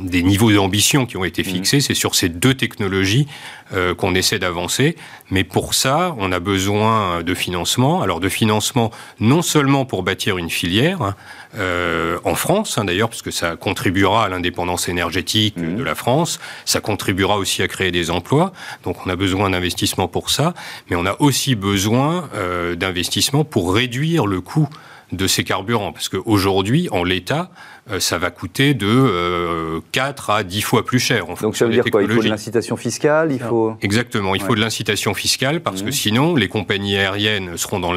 des, 0.03 0.23
niveaux 0.23 0.51
d'ambition 0.51 1.05
qui 1.05 1.17
ont 1.17 1.25
été 1.25 1.43
fixés, 1.43 1.77
mmh. 1.77 1.81
c'est 1.81 1.93
sur 1.93 2.15
ces 2.15 2.29
deux 2.29 2.53
technologies 2.53 3.27
euh, 3.73 3.95
qu'on 3.95 4.15
essaie 4.15 4.39
d'avancer, 4.39 4.95
mais 5.29 5.43
pour 5.43 5.73
ça 5.73 6.15
on 6.19 6.31
a 6.31 6.39
besoin 6.39 7.23
de 7.23 7.33
financement, 7.33 8.01
alors 8.01 8.19
de 8.19 8.29
financement 8.29 8.91
non 9.19 9.41
seulement 9.41 9.85
pour 9.85 10.03
bâtir 10.03 10.37
une 10.37 10.49
filière, 10.49 11.01
hein, 11.01 11.15
euh, 11.57 12.17
en 12.23 12.35
France, 12.35 12.77
hein, 12.77 12.85
d'ailleurs, 12.85 13.09
parce 13.09 13.21
que 13.21 13.31
ça 13.31 13.55
contribuera 13.55 14.25
à 14.25 14.29
l'indépendance 14.29 14.87
énergétique 14.87 15.57
mmh. 15.57 15.75
de 15.75 15.83
la 15.83 15.95
France, 15.95 16.39
ça 16.65 16.79
contribuera 16.79 17.37
aussi 17.37 17.61
à 17.61 17.67
créer 17.67 17.91
des 17.91 18.09
emplois, 18.09 18.53
donc 18.83 19.05
on 19.05 19.09
a 19.09 19.15
besoin 19.15 19.49
d'investissement 19.49 20.07
pour 20.07 20.29
ça, 20.29 20.53
mais 20.89 20.95
on 20.95 21.05
a 21.05 21.15
aussi 21.19 21.55
besoin 21.55 22.29
euh, 22.35 22.75
d'investissement 22.75 23.43
pour 23.43 23.73
réduire 23.73 24.27
le 24.27 24.40
coût 24.41 24.67
de 25.11 25.27
ces 25.27 25.43
carburants, 25.43 25.91
parce 25.91 26.07
qu'aujourd'hui, 26.07 26.87
en 26.91 27.03
l'état, 27.03 27.51
euh, 27.91 27.99
ça 27.99 28.17
va 28.17 28.31
coûter 28.31 28.73
de 28.73 29.81
4 29.91 30.29
à 30.29 30.43
10 30.43 30.61
fois 30.61 30.85
plus 30.85 30.99
cher. 30.99 31.25
Donc 31.41 31.57
ça 31.57 31.65
veut 31.65 31.73
dire 31.73 31.83
quoi? 31.91 32.01
Il 32.01 32.09
faut 32.09 32.23
de 32.23 32.29
l'incitation 32.29 32.77
fiscale 32.77 33.31
il 33.33 33.39
faut... 33.39 33.75
Exactement, 33.81 34.35
il 34.35 34.41
faut 34.41 34.55
de 34.55 34.61
l'incitation 34.61 35.13
fiscale, 35.13 35.61
parce 35.61 35.81
que 35.81 35.89
mmh. 35.89 35.93
sinon, 35.93 36.35
les 36.35 36.47
compagnies 36.47 36.97
aériennes 36.97 37.57
seront 37.57 37.79
dans 37.79 37.93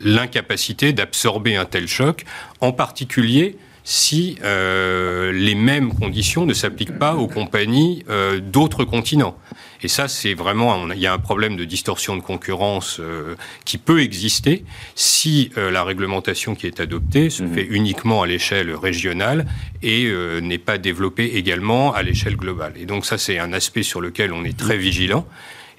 l'incapacité 0.00 0.92
d'absorber 0.92 1.54
un 1.56 1.66
tel 1.66 1.86
choc, 1.86 2.24
en 2.60 2.72
particulier 2.72 3.56
si 3.86 4.36
euh, 4.42 5.30
les 5.30 5.54
mêmes 5.54 5.94
conditions 5.94 6.44
ne 6.44 6.52
s'appliquent 6.52 6.98
pas 6.98 7.14
aux 7.14 7.28
compagnies 7.28 8.04
euh, 8.10 8.40
d'autres 8.40 8.84
continents. 8.84 9.36
Et 9.82 9.88
ça, 9.88 10.08
c'est 10.08 10.34
vraiment, 10.34 10.90
il 10.92 10.98
y 10.98 11.06
a 11.06 11.12
un 11.12 11.18
problème 11.18 11.56
de 11.56 11.64
distorsion 11.64 12.16
de 12.16 12.22
concurrence 12.22 12.98
euh, 13.00 13.34
qui 13.64 13.78
peut 13.78 14.00
exister 14.00 14.64
si 14.94 15.50
la 15.56 15.84
réglementation 15.84 16.54
qui 16.54 16.66
est 16.66 16.80
adoptée 16.80 17.30
se 17.30 17.42
mmh. 17.42 17.54
fait 17.54 17.64
uniquement 17.64 18.22
à 18.22 18.26
l'échelle 18.26 18.74
régionale 18.74 19.46
et 19.82 20.10
n'est 20.42 20.58
pas 20.58 20.78
développée 20.78 21.36
également 21.36 21.94
à 21.94 22.02
l'échelle 22.02 22.36
globale. 22.36 22.74
Et 22.76 22.86
donc 22.86 23.06
ça, 23.06 23.18
c'est 23.18 23.38
un 23.38 23.52
aspect 23.52 23.82
sur 23.82 24.00
lequel 24.00 24.32
on 24.32 24.44
est 24.44 24.56
très 24.56 24.76
vigilant. 24.76 25.26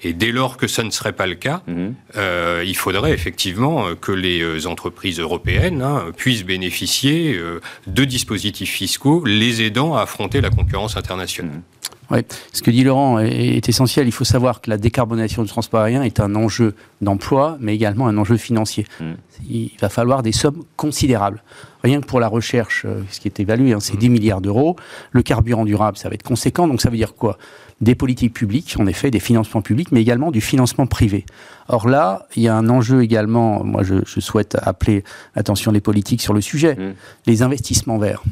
Et 0.02 0.12
dès 0.12 0.30
lors 0.30 0.56
que 0.56 0.68
ça 0.68 0.84
ne 0.84 0.90
serait 0.90 1.12
pas 1.12 1.26
le 1.26 1.34
cas, 1.34 1.62
mhm. 1.66 1.94
euh, 2.16 2.62
il 2.64 2.76
faudrait 2.76 3.12
effectivement 3.12 3.88
euh, 3.88 3.94
que 3.94 4.12
les 4.12 4.40
euh, 4.40 4.66
entreprises 4.66 5.18
européennes 5.18 5.82
hein, 5.82 6.12
puissent 6.16 6.44
bénéficier 6.44 7.38
de 7.86 8.04
dispositifs 8.04 8.70
fiscaux 8.70 9.24
les 9.24 9.62
aidant 9.62 9.96
à 9.96 10.02
affronter 10.02 10.40
la 10.40 10.50
concurrence 10.50 10.96
internationale. 10.96 11.56
Mhm. 11.56 11.62
Oui, 12.10 12.20
ce 12.52 12.62
que 12.62 12.70
dit 12.70 12.84
Laurent 12.84 13.18
est, 13.18 13.68
essentiel. 13.68 14.06
Il 14.06 14.12
faut 14.12 14.24
savoir 14.24 14.60
que 14.60 14.70
la 14.70 14.78
décarbonation 14.78 15.42
du 15.42 15.48
transport 15.48 15.80
aérien 15.80 16.02
est 16.02 16.20
un 16.20 16.34
enjeu 16.34 16.74
d'emploi, 17.02 17.58
mais 17.60 17.74
également 17.74 18.08
un 18.08 18.16
enjeu 18.16 18.38
financier. 18.38 18.86
Mhm. 19.00 19.16
Il 19.50 19.70
va 19.80 19.88
falloir 19.88 20.22
des 20.22 20.32
sommes 20.32 20.64
considérables. 20.76 21.42
Rien 21.84 22.00
que 22.00 22.06
pour 22.06 22.18
la 22.18 22.28
recherche, 22.28 22.86
ce 23.10 23.20
qui 23.20 23.28
est 23.28 23.38
évalué, 23.40 23.72
hein, 23.72 23.80
c'est 23.80 23.96
10 23.96 24.08
milliards 24.08 24.40
d'euros. 24.40 24.76
Le 25.12 25.22
carburant 25.22 25.64
durable, 25.64 25.96
ça 25.96 26.08
va 26.08 26.14
être 26.14 26.22
conséquent. 26.22 26.66
Donc 26.66 26.80
ça 26.80 26.90
veut 26.90 26.96
dire 26.96 27.14
quoi? 27.14 27.38
Des 27.80 27.94
politiques 27.94 28.32
publiques, 28.32 28.74
en 28.80 28.86
effet, 28.86 29.10
des 29.10 29.20
financements 29.20 29.62
publics, 29.62 29.92
mais 29.92 30.00
également 30.00 30.32
du 30.32 30.40
financement 30.40 30.86
privé. 30.86 31.24
Or 31.68 31.88
là, 31.88 32.26
il 32.34 32.42
y 32.42 32.48
a 32.48 32.56
un 32.56 32.68
enjeu 32.68 33.02
également, 33.02 33.62
moi 33.62 33.82
je, 33.84 34.02
souhaite 34.20 34.56
appeler 34.60 35.04
attention 35.36 35.70
les 35.70 35.80
politiques 35.80 36.22
sur 36.22 36.34
le 36.34 36.40
sujet, 36.40 36.74
mmh. 36.74 36.94
les 37.26 37.42
investissements 37.42 37.98
verts. 37.98 38.24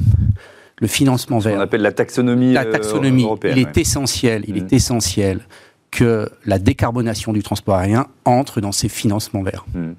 Le 0.79 0.87
financement 0.87 1.39
vert. 1.39 1.57
On 1.57 1.61
appelle 1.61 1.81
la 1.81 1.91
taxonomie. 1.91 2.53
La 2.53 2.65
taxonomie, 2.65 3.27
il 3.43 3.57
est 3.57 3.77
essentiel, 3.77 4.43
il 4.47 4.57
est 4.57 4.71
mmh. 4.71 4.75
essentiel 4.75 5.39
que 5.89 6.29
la 6.45 6.59
décarbonation 6.59 7.33
du 7.33 7.41
transport 7.41 7.75
aérien 7.75 8.07
entre 8.25 8.61
dans 8.61 8.71
ces 8.71 8.89
financements 8.89 9.41
verts. 9.41 9.65
Mmh. 9.73 9.93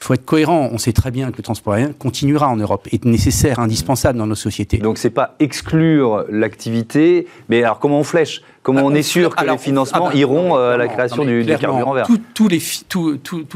Il 0.00 0.04
faut 0.06 0.14
être 0.14 0.24
cohérent. 0.24 0.68
On 0.72 0.78
sait 0.78 0.92
très 0.92 1.10
bien 1.10 1.30
que 1.30 1.36
le 1.36 1.42
transport 1.42 1.74
aérien 1.74 1.92
continuera 1.92 2.48
en 2.48 2.56
Europe, 2.56 2.88
est 2.90 3.04
nécessaire, 3.04 3.58
indispensable 3.58 4.18
dans 4.18 4.26
nos 4.26 4.34
sociétés. 4.34 4.78
Donc 4.78 4.98
c'est 4.98 5.10
pas 5.10 5.34
exclure 5.40 6.24
l'activité, 6.30 7.26
mais 7.48 7.62
alors 7.62 7.78
comment 7.78 8.00
on 8.00 8.04
flèche? 8.04 8.42
Comment 8.62 8.80
ah, 8.80 8.86
on 8.86 8.94
est 8.94 9.02
sûr 9.02 9.34
que 9.34 9.44
les 9.44 9.58
financements 9.58 10.06
ah, 10.06 10.10
bah, 10.10 10.18
iront 10.18 10.56
euh, 10.56 10.74
à 10.74 10.76
la 10.78 10.88
création 10.88 11.24
du, 11.24 11.44
carburant 11.44 11.92
vert? 11.92 12.08
Tous 12.34 12.48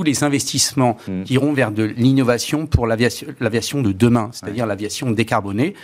les, 0.05 0.25
investissements 0.25 0.99
hmm. 1.07 1.23
iront 1.31 1.53
vers 1.55 1.71
de 1.71 1.85
l'innovation 1.85 2.67
pour 2.67 2.87
l'aviation 2.87 3.83
de 3.83 3.93
demain, 3.93 4.31
c'est-à-dire 4.33 4.67
l'aviation 4.67 5.11
décarbonée 5.11 5.75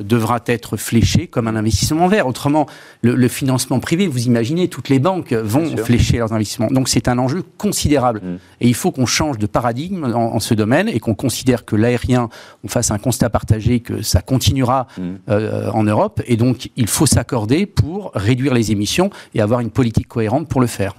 devra 0.00 0.40
être 0.46 0.76
fléché 0.76 1.26
comme 1.26 1.48
un 1.48 1.56
investissement 1.56 2.08
vert. 2.08 2.26
Autrement, 2.26 2.66
le, 3.02 3.28
financement 3.28 3.80
privé, 3.80 4.06
vous 4.06 4.26
imaginez, 4.26 4.68
toutes 4.68 4.88
les 4.88 4.98
banques 4.98 5.32
vont 5.32 5.76
flécher 5.76 6.18
leurs 6.18 6.32
investissements. 6.32 6.68
Donc 6.68 6.88
c'est 6.88 7.08
un 7.08 7.18
enjeu 7.18 7.42
considérable. 7.56 8.20
Mm. 8.22 8.36
Et 8.60 8.68
il 8.68 8.74
faut 8.74 8.90
qu'on 8.90 9.06
change 9.06 9.38
de 9.38 9.46
paradigme 9.46 10.04
en, 10.14 10.40
ce 10.40 10.54
domaine 10.54 10.88
et 10.88 11.00
qu'on 11.00 11.14
considère 11.14 11.64
que 11.64 11.76
l'aérien, 11.76 12.28
on 12.64 12.68
fasse 12.68 12.90
un 12.90 12.98
constat 12.98 13.30
partagé 13.30 13.80
que 13.80 14.02
ça 14.02 14.20
continuera 14.20 14.86
mm. 14.96 15.02
euh, 15.28 15.70
en 15.72 15.84
Europe. 15.84 16.22
Et 16.26 16.36
donc 16.36 16.70
il 16.76 16.88
faut 16.88 17.06
s'accorder 17.06 17.66
pour 17.66 18.12
réduire 18.14 18.54
les 18.54 18.72
émissions 18.72 19.10
et 19.34 19.40
avoir 19.40 19.60
une 19.60 19.70
politique 19.70 20.08
cohérente 20.08 20.48
pour 20.48 20.60
le 20.60 20.66
faire. 20.66 20.94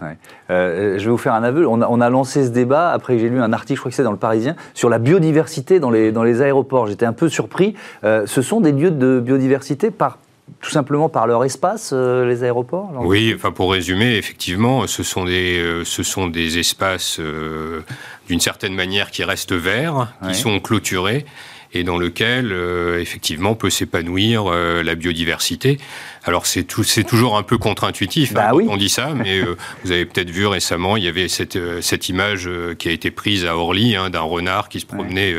Euh, 0.49 0.97
je 0.97 1.05
vais 1.05 1.11
vous 1.11 1.17
faire 1.17 1.33
un 1.33 1.43
aveu. 1.43 1.67
On 1.67 1.81
a, 1.81 1.87
on 1.87 2.01
a 2.01 2.09
lancé 2.09 2.45
ce 2.45 2.49
débat 2.49 2.91
après 2.91 3.15
que 3.15 3.19
j'ai 3.19 3.29
lu 3.29 3.41
un 3.41 3.53
article, 3.53 3.75
je 3.75 3.81
crois 3.81 3.91
que 3.91 3.95
c'est 3.95 4.03
dans 4.03 4.11
le 4.11 4.17
Parisien, 4.17 4.55
sur 4.73 4.89
la 4.89 4.99
biodiversité 4.99 5.79
dans 5.79 5.91
les, 5.91 6.11
dans 6.11 6.23
les 6.23 6.41
aéroports. 6.41 6.87
J'étais 6.87 7.05
un 7.05 7.13
peu 7.13 7.29
surpris. 7.29 7.75
Euh, 8.03 8.25
ce 8.25 8.41
sont 8.41 8.61
des 8.61 8.71
lieux 8.71 8.88
de 8.91 9.19
biodiversité 9.19 9.91
par 9.91 10.17
tout 10.61 10.69
simplement 10.69 11.09
par 11.09 11.27
leur 11.27 11.43
espace, 11.45 11.91
euh, 11.93 12.25
les 12.25 12.43
aéroports 12.43 12.91
Oui, 12.99 13.33
enfin 13.35 13.51
pour 13.51 13.71
résumer, 13.71 14.15
effectivement, 14.15 14.87
ce 14.87 15.03
sont 15.03 15.25
des, 15.25 15.59
euh, 15.59 15.85
ce 15.85 16.03
sont 16.03 16.27
des 16.27 16.57
espaces 16.59 17.19
euh, 17.19 17.81
d'une 18.27 18.39
certaine 18.39 18.73
manière 18.73 19.11
qui 19.11 19.23
restent 19.23 19.53
verts, 19.53 20.13
qui 20.27 20.35
sont 20.35 20.59
clôturés 20.59 21.25
et 21.71 21.83
dans 21.83 21.99
lequel 21.99 22.51
effectivement 22.99 23.53
peut 23.53 23.69
s'épanouir 23.69 24.45
la 24.49 24.95
biodiversité. 24.95 25.77
Alors 26.25 26.45
c'est 26.45 26.63
tout, 26.63 26.83
c'est 26.83 27.03
toujours 27.03 27.37
un 27.37 27.43
peu 27.43 27.57
contre-intuitif 27.57 28.31
hein, 28.31 28.33
Bah 28.35 28.51
oui. 28.53 28.65
on 28.69 28.77
dit 28.77 28.89
ça, 28.89 29.13
mais 29.15 29.39
euh, 29.39 29.55
vous 29.83 29.91
avez 29.91 30.05
peut-être 30.05 30.29
vu 30.29 30.45
récemment, 30.47 30.97
il 30.97 31.03
y 31.03 31.07
avait 31.07 31.27
cette, 31.29 31.55
euh, 31.55 31.81
cette 31.81 32.09
image 32.09 32.47
euh, 32.47 32.75
qui 32.75 32.89
a 32.89 32.91
été 32.91 33.09
prise 33.09 33.45
à 33.45 33.55
Orly 33.55 33.95
hein, 33.95 34.09
d'un 34.09 34.21
renard 34.21 34.67
qui 34.69 34.79
se 34.81 34.85
promenait, 34.85 35.33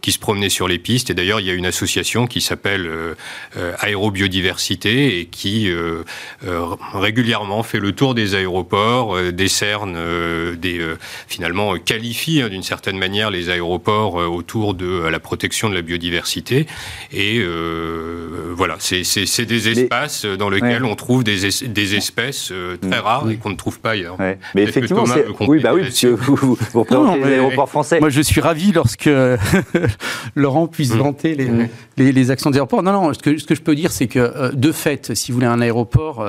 qui 0.00 0.10
se 0.12 0.18
promenait 0.18 0.48
sur 0.48 0.68
les 0.68 0.78
pistes. 0.78 1.10
Et 1.10 1.14
d'ailleurs, 1.14 1.40
il 1.40 1.46
y 1.46 1.50
a 1.50 1.54
une 1.54 1.66
association 1.66 2.26
qui 2.26 2.40
s'appelle 2.40 2.88
Aérobiodiversité 3.80 5.18
et 5.20 5.26
qui 5.26 5.70
régulièrement 6.94 7.62
fait 7.62 7.78
le 7.78 7.92
tour 7.92 8.14
des 8.14 8.34
aéroports, 8.34 9.16
décerne 9.32 9.96
des 10.56 10.80
finalement 11.28 11.76
qualifie 11.78 12.40
hein, 12.42 12.48
d'une 12.48 12.62
certaine 12.62 12.98
manière 12.98 13.30
les 13.30 13.50
aéroports 13.50 14.14
autour 14.14 14.74
de 14.74 15.06
la 15.08 15.20
protection 15.20 15.68
de 15.68 15.74
la 15.74 15.82
biodiversité. 15.82 16.66
Et 17.12 17.42
voilà, 18.54 18.76
c'est 18.78 19.44
des 19.44 19.60
Mais- 19.60 19.80
espaces 19.82 20.24
dans 20.36 20.48
lesquels 20.50 20.82
Ouais. 20.84 20.90
on 20.90 20.94
trouve 20.94 21.24
des, 21.24 21.46
es- 21.46 21.68
des 21.68 21.94
espèces 21.94 22.50
euh, 22.52 22.76
très 22.76 22.98
rares 22.98 23.30
et 23.30 23.36
qu'on 23.36 23.50
ne 23.50 23.56
trouve 23.56 23.80
pas 23.80 23.90
ailleurs. 23.90 24.18
Ouais. 24.20 24.38
Mais 24.54 24.62
effectivement, 24.62 25.06
c'est. 25.06 25.26
Oui, 25.40 25.60
bah 25.60 25.72
oui, 25.74 25.82
parce 25.82 26.00
que 26.00 26.06
vous, 26.08 26.34
vous, 26.36 26.58
vous 26.72 26.80
représentez 26.80 27.20
Non, 27.20 27.26
les 27.26 27.32
aéroports 27.34 27.68
français. 27.68 28.00
Moi, 28.00 28.10
je 28.10 28.20
suis 28.20 28.40
ravi 28.40 28.72
lorsque 28.72 29.08
Laurent 30.34 30.66
puisse 30.66 30.94
Mm. 30.94 30.98
vanter 30.98 31.34
les, 31.34 31.48
Mm. 31.48 31.68
les, 31.96 32.12
les 32.12 32.30
actions 32.30 32.50
des 32.50 32.56
aéroports. 32.56 32.82
Non, 32.82 32.92
non, 32.92 33.12
ce 33.14 33.18
que, 33.18 33.36
ce 33.38 33.44
que 33.46 33.54
je 33.54 33.62
peux 33.62 33.74
dire, 33.74 33.90
c'est 33.92 34.06
que, 34.06 34.18
euh, 34.18 34.52
de 34.52 34.72
fait, 34.72 35.14
si 35.14 35.32
vous 35.32 35.36
voulez 35.36 35.46
un 35.46 35.60
aéroport 35.60 36.20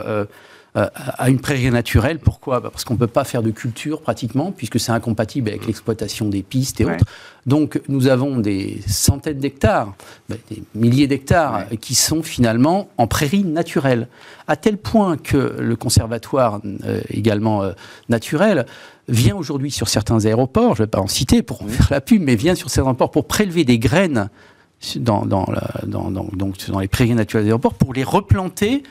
euh, 0.75 0.87
a 0.95 1.29
une 1.29 1.39
prairie 1.39 1.69
naturelle, 1.69 2.17
pourquoi? 2.19 2.59
Bah, 2.59 2.69
Parce 2.71 2.83
qu'on 2.83 2.95
ne 2.95 2.99
peut 2.99 3.07
pas 3.07 3.23
faire 3.23 3.43
de 3.43 3.51
culture 3.51 4.01
pratiquement, 4.01 4.51
puisque 4.51 4.79
c'est 4.79 4.91
incompatible 4.91 5.49
avec 5.49 5.67
l'exploitation 5.67 6.29
des 6.29 6.41
pistes 6.43 6.81
et 6.81 6.85
Ouais. 6.85 6.95
autres. 6.95 7.05
Donc, 7.45 7.81
nous 7.89 8.07
avons 8.07 8.37
des 8.37 8.79
centaines 8.87 9.37
d'hectares, 9.37 9.93
bah, 10.29 10.35
des 10.49 10.63
milliers 10.75 11.07
d'hectares, 11.07 11.65
Ouais. 11.69 11.77
qui 11.77 11.93
sont 11.93 12.23
finalement 12.23 12.89
en 12.97 13.05
prairie 13.07 13.43
naturelle. 13.43 14.07
À 14.47 14.55
tel 14.55 14.77
point 14.77 15.17
que 15.17 15.55
le 15.59 15.75
conservatoire, 15.75 16.59
euh, 16.85 17.01
également 17.09 17.63
euh, 17.63 17.73
naturel, 18.09 18.65
vient 19.09 19.35
aujourd'hui 19.35 19.69
sur 19.69 19.89
certains 19.89 20.25
aéroports, 20.25 20.75
je 20.75 20.81
ne 20.81 20.85
vais 20.87 20.89
pas 20.91 21.01
en 21.01 21.07
citer 21.07 21.43
pour 21.43 21.61
en 21.61 21.67
faire 21.67 21.87
la 21.91 22.01
pub, 22.01 22.21
mais 22.21 22.35
vient 22.35 22.55
sur 22.55 22.69
certains 22.69 22.87
aéroports 22.87 23.11
pour 23.11 23.27
prélever 23.27 23.65
des 23.65 23.77
graines 23.77 24.29
dans, 24.97 25.25
dans, 25.25 25.45
la- 25.51 25.81
dans- 25.87 26.11
dans- 26.11 26.27
donc 26.33 26.55
dans 26.69 26.79
les 26.79 26.87
prairies 26.87 27.15
naturelles 27.15 27.43
des 27.45 27.49
aéroports 27.49 27.73
pour 27.73 27.93
les 27.93 28.03
replanter 28.03 28.83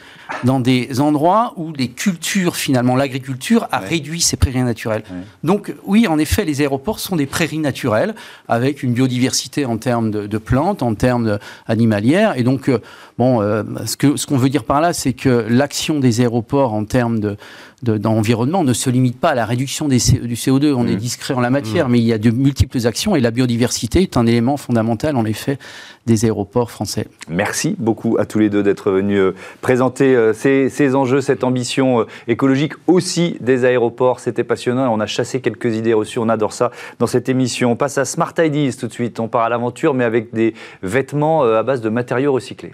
dans 0.44 0.60
des 0.60 1.00
endroits 1.00 1.52
où 1.56 1.72
les 1.72 1.88
cultures, 1.88 2.56
finalement, 2.56 2.96
l'agriculture 2.96 3.68
a 3.70 3.80
Ouais. 3.80 3.88
réduit 3.88 4.20
ces 4.20 4.36
prairies 4.36 4.62
naturelles. 4.62 5.04
Ouais. 5.10 5.18
Donc 5.44 5.74
oui, 5.84 6.06
en 6.08 6.18
effet, 6.18 6.44
les 6.44 6.60
aéroports 6.62 6.98
sont 7.00 7.16
des 7.16 7.26
prairies 7.26 7.58
naturelles 7.58 8.14
avec 8.48 8.82
une 8.82 8.92
biodiversité 8.94 9.64
en 9.66 9.76
termes 9.78 10.10
de, 10.10 10.26
de 10.26 10.38
plantes, 10.38 10.82
en 10.82 10.94
termes 10.94 11.38
animalières. 11.66 12.36
Et 12.38 12.42
donc, 12.42 12.68
euh, 12.68 12.78
bon, 13.18 13.40
euh, 13.42 13.62
ce 13.86 13.96
que 13.96 14.16
ce 14.16 14.26
qu'on 14.26 14.36
veut 14.38 14.48
dire 14.50 14.64
par 14.64 14.80
là, 14.80 14.92
c'est 14.92 15.12
que 15.12 15.46
l'action 15.48 16.00
des 16.00 16.20
aéroports 16.20 16.72
en 16.72 16.84
termes 16.84 17.20
de 17.20 17.36
de- 17.82 17.98
d'environnement 17.98 18.64
ne 18.64 18.72
se 18.72 18.90
limite 18.90 19.18
pas 19.18 19.30
à 19.30 19.34
la 19.34 19.44
réduction 19.46 19.88
des 19.88 19.98
du 20.22 20.34
CO2. 20.34 20.72
On 20.72 20.84
Mmh. 20.84 20.88
est 20.88 20.96
discret 20.96 21.34
en 21.34 21.40
la 21.40 21.50
matière, 21.50 21.88
mais 21.88 21.98
il 21.98 22.04
y 22.04 22.12
a 22.12 22.18
de 22.18 22.30
multiples 22.30 22.86
actions 22.86 23.16
et 23.16 23.20
la 23.20 23.30
biodiversité 23.30 24.02
est 24.02 24.16
un 24.16 24.26
élément 24.26 24.56
fondamental, 24.56 25.16
en 25.16 25.24
effet, 25.24 25.58
des 26.06 26.24
aéroports 26.24 26.70
français. 26.70 27.06
Merci 27.28 27.74
beaucoup 27.78 28.16
à 28.18 28.26
tous 28.26 28.38
les 28.38 28.50
deux 28.50 28.62
d'être 28.62 28.90
venus 28.90 29.18
euh, 29.18 29.34
présenter 29.60 30.14
euh, 30.16 30.32
ces, 30.32 30.68
ces 30.68 30.94
enjeux, 30.94 31.20
cette 31.20 31.44
ambition 31.44 32.00
euh, 32.00 32.04
écologique 32.28 32.72
aussi 32.86 33.36
des 33.40 33.64
aéroports. 33.64 34.20
C'était 34.20 34.44
passionnant 34.44 34.92
on 34.92 35.00
a 35.00 35.06
chassé 35.06 35.40
quelques 35.40 35.74
idées 35.76 35.94
reçues. 35.94 36.18
On 36.18 36.28
adore 36.28 36.52
ça 36.52 36.70
dans 36.98 37.06
cette 37.06 37.28
émission. 37.28 37.72
On 37.72 37.76
passe 37.76 37.98
à 37.98 38.04
Smart 38.04 38.34
Ideas 38.38 38.76
tout 38.78 38.86
de 38.88 38.92
suite. 38.92 39.20
On 39.20 39.28
part 39.28 39.42
à 39.42 39.48
l'aventure, 39.48 39.94
mais 39.94 40.04
avec 40.04 40.32
des 40.34 40.54
vêtements 40.82 41.42
à 41.42 41.62
base 41.62 41.80
de 41.80 41.88
matériaux 41.88 42.32
recyclés. 42.32 42.72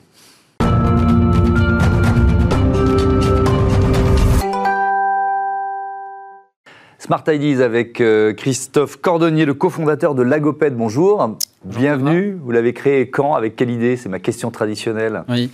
Smart 6.98 7.22
Ideas 7.28 7.64
avec 7.64 8.00
euh, 8.00 8.32
Christophe 8.34 8.96
Cordonnier, 8.96 9.44
le 9.44 9.54
cofondateur 9.54 10.16
de 10.16 10.22
Lagoped. 10.22 10.74
Bonjour. 10.76 11.37
Bienvenue. 11.64 12.37
Vous 12.42 12.50
l'avez 12.50 12.72
créé 12.72 13.08
quand 13.08 13.34
Avec 13.34 13.54
quelle 13.54 13.70
idée? 13.70 13.96
C'est 13.96 14.08
ma 14.08 14.18
question 14.18 14.50
traditionnelle. 14.50 15.22
Oui. 15.28 15.50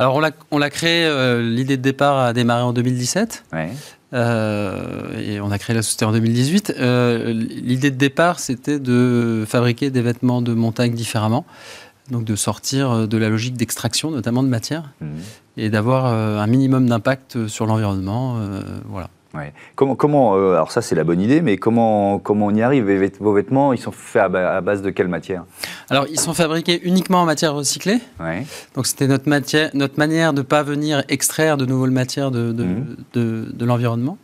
Alors 0.00 0.16
on 0.16 0.20
l'a 0.20 0.32
on 0.50 0.58
l'a 0.58 0.70
créé. 0.70 1.04
euh, 1.04 1.40
L'idée 1.40 1.76
de 1.76 1.82
départ 1.82 2.18
a 2.18 2.32
démarré 2.32 2.62
en 2.62 2.72
2017 2.72 3.44
Ouais. 3.52 3.70
euh, 4.12 5.20
et 5.20 5.40
on 5.40 5.52
a 5.52 5.58
créé 5.58 5.76
la 5.76 5.82
société 5.82 6.04
en 6.04 6.10
2018. 6.12 6.74
Euh, 6.80 7.32
L'idée 7.32 7.92
de 7.92 7.96
départ, 7.96 8.40
c'était 8.40 8.80
de 8.80 9.44
fabriquer 9.46 9.90
des 9.90 10.02
vêtements 10.02 10.42
de 10.42 10.52
montagne 10.52 10.94
différemment, 10.94 11.44
donc 12.10 12.24
de 12.24 12.34
sortir 12.34 13.06
de 13.06 13.18
la 13.18 13.28
logique 13.28 13.56
d'extraction, 13.56 14.10
notamment 14.10 14.42
de 14.42 14.48
matière, 14.48 14.90
Mhm. 15.00 15.08
et 15.58 15.70
d'avoir 15.70 16.06
un 16.06 16.46
minimum 16.48 16.88
d'impact 16.88 17.46
sur 17.46 17.66
l'environnement. 17.66 18.36
voilà. 18.88 19.10
Ouais. 19.34 19.52
Comment, 19.76 19.94
comment 19.94 20.36
euh, 20.36 20.54
alors 20.54 20.72
ça 20.72 20.80
c'est 20.80 20.94
la 20.94 21.04
bonne 21.04 21.20
idée, 21.20 21.42
mais 21.42 21.58
comment, 21.58 22.18
comment 22.18 22.46
on 22.46 22.54
y 22.54 22.62
arrive? 22.62 22.84
Vos 22.84 22.98
vêt- 22.98 23.12
Vos 23.20 23.32
vêtements, 23.34 23.74
ils 23.74 23.78
sont 23.78 23.92
faits 23.92 24.22
à, 24.22 24.28
ba- 24.30 24.56
à 24.56 24.60
base 24.62 24.80
de 24.80 24.88
quelle 24.88 25.08
matière? 25.08 25.44
Alors 25.90 26.06
ils 26.10 26.18
sont 26.18 26.32
fabriqués 26.32 26.80
uniquement 26.82 27.20
en 27.20 27.24
matière 27.26 27.52
recyclée. 27.54 27.98
ouais. 28.20 28.46
Donc 28.74 28.86
c'était 28.86 29.06
notre, 29.06 29.28
matière, 29.28 29.70
notre 29.74 29.98
manière 29.98 30.32
de 30.32 30.38
ne 30.38 30.42
pas 30.42 30.62
venir 30.62 31.04
extraire 31.10 31.58
de 31.58 31.66
nouvelles 31.66 31.90
matières 31.90 32.30
de, 32.30 32.52
de, 32.52 32.64
Mhm. 32.64 32.96
de- 33.12 33.46
de 33.52 33.64
l'environnement. 33.66 34.16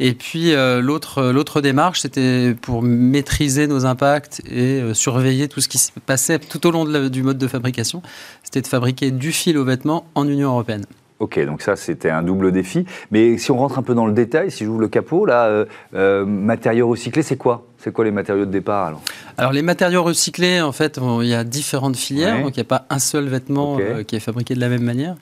Et 0.00 0.14
puis 0.14 0.52
euh, 0.52 0.80
l'autre, 0.82 1.22
l'autre 1.30 1.60
démarche, 1.60 2.00
c'était 2.00 2.56
pour 2.60 2.82
maîtriser 2.82 3.68
nos 3.68 3.86
impacts 3.86 4.40
et 4.50 4.80
euh, 4.80 4.94
surveiller 4.94 5.46
tout 5.46 5.60
ce 5.60 5.68
qui 5.68 5.78
se 5.78 5.92
passait 6.06 6.40
tout 6.40 6.66
au 6.66 6.72
long 6.72 6.84
la- 6.84 7.08
du 7.08 7.22
mode 7.22 7.38
de 7.38 7.46
fabrication. 7.46 8.02
C'était 8.42 8.62
de 8.62 8.66
fabriquer 8.66 9.12
du 9.12 9.30
fil 9.30 9.56
aux 9.56 9.64
vêtements 9.64 10.06
en 10.16 10.26
Union 10.26 10.50
européenne. 10.50 10.84
Ok, 11.20 11.38
donc 11.46 11.62
ça 11.62 11.76
c'était 11.76 12.10
un 12.10 12.22
double 12.22 12.50
défi. 12.50 12.84
Mais 13.12 13.38
si 13.38 13.50
on 13.52 13.56
rentre 13.56 13.78
un 13.78 13.82
peu 13.82 13.94
dans 13.94 14.06
le 14.06 14.12
détail, 14.12 14.50
si 14.50 14.64
j'ouvre 14.64 14.80
le 14.80 14.88
capot, 14.88 15.24
là, 15.26 15.44
euh, 15.46 15.64
euh, 15.94 16.24
matériaux 16.26 16.88
recyclés, 16.88 17.22
c'est 17.22 17.36
quoi? 17.36 17.66
C'est 17.78 17.92
quoi 17.92 18.04
les 18.04 18.10
matériaux 18.10 18.46
de 18.46 18.50
départ 18.50 18.86
alors? 18.86 19.00
Alors 19.36 19.52
les 19.52 19.62
matériaux 19.62 20.02
recyclés, 20.02 20.60
en 20.60 20.72
fait, 20.72 20.98
il 21.20 21.28
y 21.28 21.34
a 21.34 21.44
différentes 21.44 21.96
filières, 21.96 22.36
Ouais. 22.36 22.42
donc 22.42 22.56
il 22.56 22.58
n'y 22.58 22.62
a 22.62 22.64
pas 22.64 22.86
un 22.90 22.98
seul 22.98 23.26
vêtement 23.28 23.78
euh, 23.80 24.02
qui 24.02 24.16
est 24.16 24.20
fabriqué 24.20 24.54
de 24.54 24.60
la 24.60 24.68
même 24.68 24.82
manière. 24.82 25.14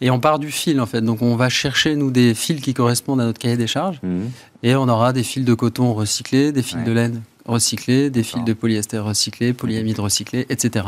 Et 0.00 0.10
on 0.10 0.20
part 0.20 0.38
du 0.38 0.50
fil, 0.50 0.80
en 0.80 0.86
fait. 0.86 1.00
Donc 1.00 1.22
on 1.22 1.36
va 1.36 1.48
chercher, 1.48 1.96
nous, 1.96 2.10
des 2.10 2.34
fils 2.34 2.60
qui 2.60 2.74
correspondent 2.74 3.20
à 3.20 3.24
notre 3.24 3.38
cahier 3.40 3.56
des 3.56 3.66
charges. 3.68 3.98
Mhm. 4.02 4.30
Et 4.62 4.74
on 4.76 4.88
aura 4.88 5.12
des 5.12 5.22
fils 5.22 5.44
de 5.44 5.54
coton 5.54 5.92
recyclés, 5.94 6.52
des 6.52 6.62
fils 6.62 6.76
Ouais. 6.78 6.84
de 6.84 6.92
laine 6.92 7.22
recyclés, 7.46 8.10
des 8.10 8.22
fils 8.22 8.44
de 8.44 8.52
polyester 8.52 8.98
recyclés, 8.98 9.52
polyamide 9.52 9.98
recyclé, 9.98 10.46
etc. 10.48 10.86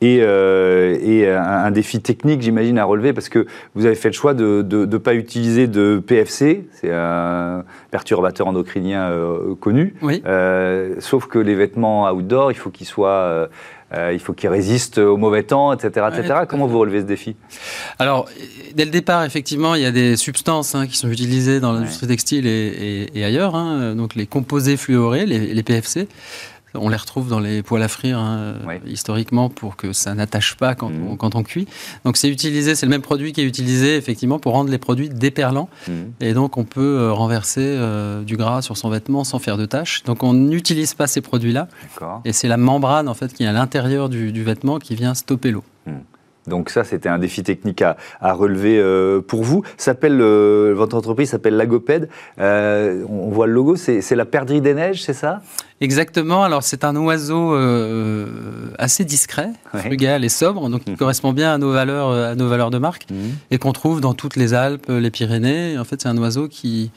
Et, 0.00 0.20
euh, 0.22 0.98
et 1.02 1.28
un, 1.28 1.42
un 1.42 1.70
défi 1.70 2.00
technique, 2.00 2.42
j'imagine, 2.42 2.78
à 2.78 2.84
relever, 2.84 3.12
parce 3.12 3.28
que 3.28 3.46
vous 3.74 3.86
avez 3.86 3.94
fait 3.94 4.08
le 4.08 4.14
choix 4.14 4.34
de 4.34 4.64
ne 4.70 4.98
pas 4.98 5.14
utiliser 5.14 5.66
de 5.66 6.02
PFC, 6.04 6.66
c'est 6.72 6.92
un 6.92 7.64
perturbateur 7.90 8.46
endocrinien 8.46 9.10
euh, 9.10 9.54
connu. 9.54 9.94
Oui. 10.02 10.22
Euh, 10.26 10.96
sauf 11.00 11.26
que 11.26 11.38
les 11.38 11.54
vêtements 11.54 12.10
outdoor, 12.10 12.52
il 12.52 12.56
faut 12.56 12.70
qu'ils 12.70 12.86
soient, 12.86 13.48
euh, 13.92 14.12
il 14.12 14.20
faut 14.20 14.32
qu'ils 14.32 14.48
résistent 14.50 14.98
au 14.98 15.16
mauvais 15.16 15.42
temps, 15.42 15.72
etc., 15.72 16.06
etc. 16.12 16.34
Comment 16.48 16.66
vous 16.66 16.78
relevez 16.78 17.00
ce 17.00 17.06
défi? 17.06 17.36
Alors, 17.98 18.28
dès 18.74 18.84
le 18.84 18.90
départ, 18.90 19.24
effectivement, 19.24 19.74
il 19.74 19.82
y 19.82 19.86
a 19.86 19.90
des 19.90 20.16
substances 20.16 20.74
hein, 20.74 20.86
qui 20.86 20.96
sont 20.96 21.08
utilisées 21.10 21.58
dans 21.60 21.72
l'industrie 21.72 22.06
textile 22.06 22.46
et, 22.46 22.50
et- 22.50 23.18
et 23.18 23.24
ailleurs. 23.24 23.54
hein. 23.56 23.94
donc 23.96 24.14
les 24.14 24.26
composés 24.26 24.76
fluorés, 24.76 25.26
les, 25.26 25.54
les 25.54 25.62
PFC. 25.62 26.06
On 26.74 26.88
les 26.88 26.96
retrouve 26.96 27.28
dans 27.28 27.40
les 27.40 27.62
poêles 27.62 27.82
à 27.82 27.88
frire 27.88 28.18
hein, 28.18 28.54
Ouais. 28.66 28.80
historiquement 28.86 29.48
pour 29.48 29.76
que 29.76 29.92
ça 29.92 30.14
n'attache 30.14 30.54
pas 30.56 30.74
quand, 30.74 30.90
Mhm. 30.90 31.08
on, 31.10 31.16
quand 31.16 31.34
on 31.34 31.42
cuit. 31.42 31.66
Donc 32.04 32.16
c'est 32.16 32.28
utilisé, 32.28 32.74
c'est 32.74 32.86
le 32.86 32.90
même 32.90 33.02
produit 33.02 33.32
qui 33.32 33.40
est 33.40 33.44
utilisé 33.44 33.96
effectivement 33.96 34.38
pour 34.38 34.52
rendre 34.52 34.70
les 34.70 34.78
produits 34.78 35.08
déperlants. 35.08 35.68
Mhm. 35.88 36.12
Et 36.20 36.32
donc, 36.34 36.56
on 36.56 36.64
peut 36.64 36.80
euh, 36.98 37.12
renverser 37.12 37.60
euh, 37.64 38.22
du 38.22 38.36
gras 38.36 38.62
sur 38.62 38.76
son 38.76 38.88
vêtement 38.90 39.24
sans 39.24 39.38
faire 39.38 39.56
de 39.56 39.66
tâches. 39.66 40.02
Donc, 40.04 40.22
on 40.22 40.32
n'utilise 40.32 40.94
pas 40.94 41.06
ces 41.06 41.20
produits-là. 41.20 41.68
Et 42.24 42.32
c'est 42.32 42.48
la 42.48 42.56
membrane, 42.56 43.08
en 43.08 43.14
fait, 43.14 43.32
qui 43.32 43.42
est 43.44 43.46
à 43.46 43.52
l'intérieur 43.52 44.08
du, 44.08 44.32
du 44.32 44.42
vêtement 44.44 44.78
qui 44.78 44.94
vient 44.94 45.14
stopper 45.14 45.50
l'eau. 45.50 45.64
Donc 46.46 46.70
ça, 46.70 46.84
c'était 46.84 47.08
un 47.08 47.18
défi 47.18 47.42
technique 47.42 47.82
à, 47.82 47.96
à 48.20 48.32
relever 48.32 48.78
euh, 48.78 49.20
pour 49.20 49.42
vous. 49.44 49.62
S'appelle 49.76 50.20
euh, 50.20 50.72
votre 50.74 50.96
entreprise 50.96 51.30
s'appelle 51.30 51.56
Lagoped. 51.56 52.08
Euh, 52.40 53.04
on 53.08 53.28
voit 53.30 53.46
le 53.46 53.52
logo, 53.52 53.76
c'est 53.76 54.14
la 54.14 54.24
perdrix 54.24 54.60
des 54.60 54.74
neiges, 54.74 55.02
c'est 55.02 55.12
ça? 55.12 55.42
Exactement. 55.82 56.42
Alors, 56.42 56.62
c'est 56.62 56.84
un 56.84 56.94
oiseau 56.96 57.54
euh, 57.54 58.26
assez 58.78 59.04
discret, 59.04 59.50
Ouais. 59.74 59.80
frugal 59.80 60.24
et 60.24 60.28
sobre, 60.28 60.68
donc 60.68 60.84
qui 60.84 60.90
Mhm. 60.90 60.96
correspond 60.96 61.32
bien 61.32 61.52
à 61.54 61.58
nos 61.58 61.72
valeurs, 61.72 62.10
à 62.10 62.34
nos 62.34 62.48
valeurs 62.48 62.70
de 62.70 62.78
marque, 62.78 63.06
et 63.50 63.58
qu'on 63.58 63.72
trouve 63.72 64.00
dans 64.00 64.14
toutes 64.14 64.36
les 64.36 64.52
Alpes, 64.54 64.86
les 64.88 65.10
Pyrénées. 65.10 65.78
En 65.78 65.84
fait, 65.84 66.02
c'est 66.02 66.08
un 66.08 66.18
oiseau 66.18 66.48
qui, 66.48 66.90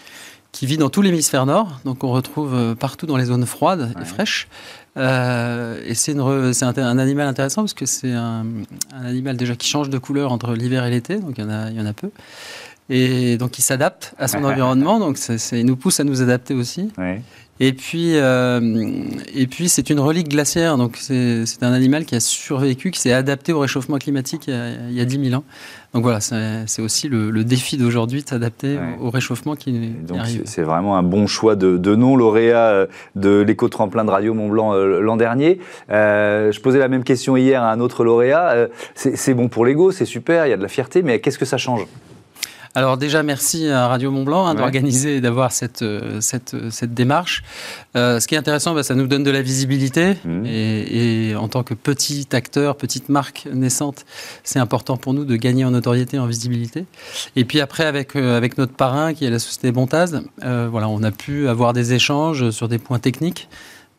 qui 0.51 0.65
vit 0.65 0.77
dans 0.77 0.89
tout 0.89 1.01
l'hémisphère 1.01 1.45
nord, 1.45 1.79
donc 1.85 2.03
on 2.03 2.11
retrouve 2.11 2.75
partout 2.79 3.05
dans 3.05 3.17
les 3.17 3.25
zones 3.25 3.45
froides 3.45 3.91
Ouais. 3.95 4.01
et 4.01 4.05
fraîches. 4.05 4.47
Euh, 4.95 5.81
et 5.85 5.95
c'est 5.95 6.15
un, 6.15 6.77
un 6.77 6.97
animal 6.99 7.27
intéressant 7.27 7.63
parce 7.63 7.73
que 7.73 7.85
c'est 7.85 8.11
un, 8.11 8.45
un 8.93 9.05
animal 9.05 9.37
déjà 9.37 9.55
qui 9.55 9.67
change 9.67 9.89
de 9.89 9.97
couleur 9.97 10.31
entre 10.31 10.53
l'hiver 10.53 10.85
et 10.85 10.91
l'été, 10.91 11.17
donc 11.17 11.37
il 11.37 11.43
y 11.43 11.47
en 11.47 11.49
a, 11.49 11.69
il 11.71 11.77
y 11.77 11.81
en 11.81 11.85
a 11.85 11.93
peu. 11.93 12.11
Et 12.89 13.37
donc, 13.37 13.57
il 13.57 13.61
s'adapte 13.61 14.13
à 14.17 14.27
son 14.27 14.43
environnement. 14.43 14.99
Donc, 14.99 15.17
ça, 15.17 15.35
il 15.55 15.65
nous 15.65 15.75
pousse 15.75 15.99
à 15.99 16.03
nous 16.03 16.21
adapter 16.21 16.53
aussi. 16.53 16.91
Et 17.59 17.71
puis, 17.71 18.17
euh, 18.17 19.05
et 19.33 19.45
puis 19.45 19.69
c'est 19.69 19.89
une 19.89 19.99
relique 19.99 20.29
glaciaire. 20.29 20.77
Donc, 20.77 20.97
c'est 20.97 21.45
un 21.61 21.73
animal 21.73 22.05
qui 22.05 22.15
a 22.15 22.19
survécu, 22.19 22.91
qui 22.91 22.99
s'est 22.99 23.13
adapté 23.13 23.53
au 23.53 23.59
réchauffement 23.59 23.97
climatique 23.97 24.47
il 24.47 24.53
y 24.53 24.57
a, 24.57 24.69
il 24.89 24.93
y 24.93 25.01
a 25.01 25.05
10 25.05 25.29
000 25.29 25.39
ans. 25.39 25.43
Donc 25.93 26.01
voilà, 26.01 26.21
c'est 26.21 26.81
aussi 26.81 27.07
le, 27.07 27.43
défi 27.43 27.77
d'aujourd'hui 27.77 28.23
de 28.23 28.27
s'adapter 28.27 28.79
au 28.99 29.11
réchauffement 29.11 29.55
qui, 29.55 29.93
arrive. 30.17 30.41
C'est 30.45 30.63
vraiment 30.63 30.97
un 30.97 31.03
bon 31.03 31.27
choix 31.27 31.55
de, 31.55 31.77
de 31.77 31.95
nom 31.95 32.15
lauréat 32.15 32.69
euh, 32.69 32.87
de 33.15 33.41
l'éco-tremplin 33.41 34.03
de 34.03 34.09
Radio 34.09 34.33
Mont-Blanc 34.33 34.73
euh, 34.73 35.01
l'an 35.01 35.17
dernier. 35.17 35.59
Euh, 35.91 36.51
je 36.51 36.59
posais 36.61 36.79
la 36.79 36.87
même 36.87 37.03
question 37.03 37.37
hier 37.37 37.61
à 37.61 37.71
un 37.71 37.79
autre 37.79 38.03
lauréat. 38.03 38.69
c'est 38.95 39.33
bon 39.35 39.49
pour 39.49 39.65
l'ego, 39.65 39.91
c'est 39.91 40.05
super, 40.05 40.47
il 40.47 40.49
y 40.49 40.53
a 40.53 40.57
de 40.57 40.63
la 40.63 40.67
fierté, 40.67 41.03
mais 41.03 41.19
qu'est-ce 41.19 41.37
que 41.37 41.45
ça 41.45 41.57
change? 41.57 41.85
Alors 42.75 42.97
déjà, 42.97 43.21
merci 43.21 43.67
à 43.69 43.87
Radio 43.87 44.09
Mont 44.09 44.23
Blanc 44.23 44.47
hein, 44.47 44.55
d'organiser 44.55 45.17
et 45.17 45.21
d'avoir 45.21 45.51
cette, 45.51 45.83
euh, 45.83 46.21
cette, 46.21 46.55
euh, 46.55 46.71
cette, 46.71 46.93
démarche. 46.95 47.43
Euh, 47.95 48.19
ce 48.19 48.27
qui 48.27 48.33
est 48.33 48.37
intéressant, 48.37 48.73
bah, 48.73 48.81
ça 48.81 48.95
nous 48.95 49.05
donne 49.05 49.23
de 49.23 49.29
la 49.29 49.43
visibilité. 49.43 50.15
Mmh. 50.25 50.45
Et, 50.45 51.35
en 51.35 51.47
tant 51.47 51.61
que 51.63 51.75
petit 51.75 52.27
acteur, 52.31 52.75
petite 52.75 53.09
marque 53.09 53.47
naissante, 53.53 54.05
c'est 54.43 54.57
important 54.57 54.97
pour 54.97 55.13
nous 55.13 55.23
de 55.23 55.35
gagner 55.35 55.65
en 55.65 55.71
notoriété, 55.71 56.17
en 56.17 56.25
visibilité. 56.25 56.85
Et 57.35 57.45
puis 57.45 57.59
après, 57.61 57.85
avec, 57.85 58.15
avec 58.15 58.57
notre 58.57 58.73
parrain, 58.73 59.13
qui 59.13 59.25
est 59.25 59.29
la 59.29 59.39
société 59.39 59.71
Bontaz, 59.71 60.21
voilà, 60.41 60.89
on 60.89 61.03
a 61.03 61.11
pu 61.11 61.47
avoir 61.47 61.73
des 61.73 61.93
échanges 61.93 62.49
sur 62.51 62.67
des 62.67 62.77
points 62.77 62.99
techniques 62.99 63.49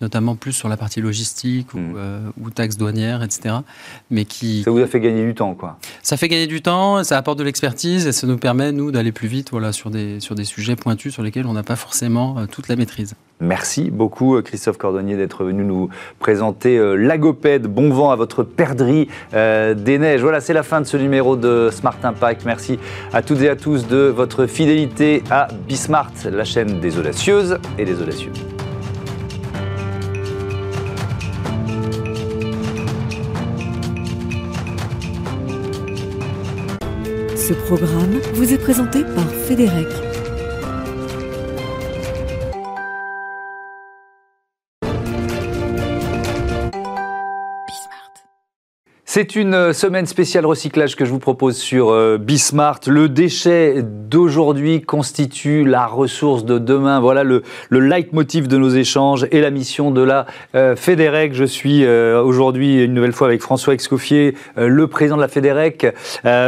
notamment 0.04 0.36
plus 0.36 0.52
sur 0.52 0.68
la 0.68 0.76
partie 0.76 1.00
logistique 1.00 1.72
ou, 1.72 1.78
hmm. 1.78 1.94
euh, 1.96 2.50
taxes 2.54 2.76
douanières, 2.76 3.22
etc. 3.22 3.56
Mais 4.10 4.26
qui... 4.26 4.62
Ça 4.62 4.70
vous 4.70 4.78
a 4.78 4.86
fait 4.86 5.00
gagner 5.00 5.24
du 5.24 5.34
temps, 5.34 5.54
quoi 5.54 5.78
Ça 6.02 6.16
fait 6.16 6.28
gagner 6.28 6.46
du 6.46 6.60
temps, 6.60 7.02
ça 7.02 7.16
apporte 7.16 7.38
de 7.38 7.44
l'expertise 7.44 8.06
et 8.06 8.12
ça 8.12 8.26
nous 8.26 8.36
permet, 8.36 8.70
nous, 8.70 8.92
d'aller 8.92 9.12
plus 9.12 9.28
vite 9.28 9.50
voilà, 9.50 9.72
sur, 9.72 9.90
des, 9.90 10.20
sur 10.20 10.34
des 10.34 10.44
sujets 10.44 10.76
pointus 10.76 11.14
sur 11.14 11.22
lesquels 11.22 11.46
on 11.46 11.54
n'a 11.54 11.62
pas 11.62 11.76
forcément 11.76 12.36
euh, 12.38 12.46
toute 12.46 12.68
la 12.68 12.76
maîtrise. 12.76 13.14
Merci 13.40 13.90
beaucoup, 13.90 14.36
euh, 14.36 14.42
Christophe 14.42 14.76
Cordonnier, 14.76 15.16
d'être 15.16 15.42
venu 15.42 15.64
nous 15.64 15.88
présenter 16.18 16.78
l'agopède. 16.96 17.66
Bon 17.66 17.90
vent 17.90 18.10
à 18.10 18.16
votre 18.16 18.42
perdrix 18.42 19.08
des 19.32 19.98
neiges. 19.98 20.20
Voilà, 20.20 20.40
c'est 20.40 20.52
la 20.52 20.62
fin 20.62 20.80
de 20.80 20.86
ce 20.86 20.96
numéro 20.96 21.36
de 21.36 21.70
Smart 21.72 21.96
Impact. 22.02 22.44
Merci 22.44 22.78
à 23.12 23.22
toutes 23.22 23.40
et 23.40 23.48
à 23.48 23.56
tous 23.56 23.86
de 23.88 24.12
votre 24.14 24.46
fidélité 24.46 25.22
à 25.30 25.48
Bismart, 25.66 26.12
la 26.30 26.44
chaîne 26.44 26.80
des 26.80 26.98
audacieuses 26.98 27.58
et 27.78 27.84
des 27.84 28.00
audacieux. 28.00 28.32
Ce 37.46 37.52
programme 37.52 38.20
vous 38.32 38.54
est 38.54 38.58
présenté 38.58 39.04
par 39.04 39.30
Fédérec. 39.46 40.13
C'est 49.14 49.36
une 49.36 49.54
euh, 49.54 49.72
semaine 49.72 50.06
spéciale 50.06 50.44
recyclage 50.44 50.96
que 50.96 51.04
je 51.04 51.12
vous 51.12 51.20
propose 51.20 51.56
sur 51.56 51.90
euh, 51.90 52.18
Bismart. 52.18 52.80
Le 52.88 53.08
déchet 53.08 53.84
d'aujourd'hui 53.84 54.82
constitue 54.82 55.64
la 55.64 55.86
ressource 55.86 56.44
de 56.44 56.58
demain. 56.58 56.98
Voilà 56.98 57.22
le, 57.22 57.44
le 57.68 57.78
leitmotiv 57.78 58.48
de 58.48 58.58
nos 58.58 58.70
échanges 58.70 59.28
et 59.30 59.40
la 59.40 59.50
mission 59.50 59.92
de 59.92 60.02
la 60.02 60.26
euh, 60.56 60.74
Fédérec. 60.74 61.32
Je 61.32 61.44
suis 61.44 61.86
aujourd'hui 61.86 62.82
une 62.82 62.92
nouvelle 62.92 63.12
fois 63.12 63.28
avec 63.28 63.40
François 63.40 63.72
Excoffier, 63.74 64.34
le 64.56 64.86
président 64.88 65.14
de 65.14 65.20
la 65.20 65.28
Fédérec. 65.28 65.86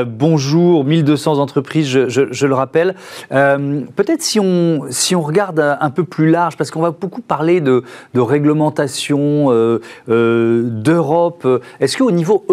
bonjour, 0.05 0.85
1200 0.85 1.39
entreprises, 1.39 1.87
je, 1.87 2.47
le 2.47 2.55
rappelle. 2.55 2.97
Peut-être 3.31 4.23
si 4.23 4.41
on, 4.41 5.23
regarde 5.23 5.61
un 5.81 5.91
peu 5.91 6.03
plus 6.03 6.31
large, 6.31 6.57
parce 6.57 6.73
qu'on 6.73 6.83
va 6.83 6.91
beaucoup 6.91 7.21
parler 7.21 7.61
de, 7.61 7.85
de 8.15 8.21
réglementation, 8.21 9.79
d'Europe. 10.09 11.47
Est-ce 11.81 11.97
qu'au 11.97 12.11
niveau 12.11 12.45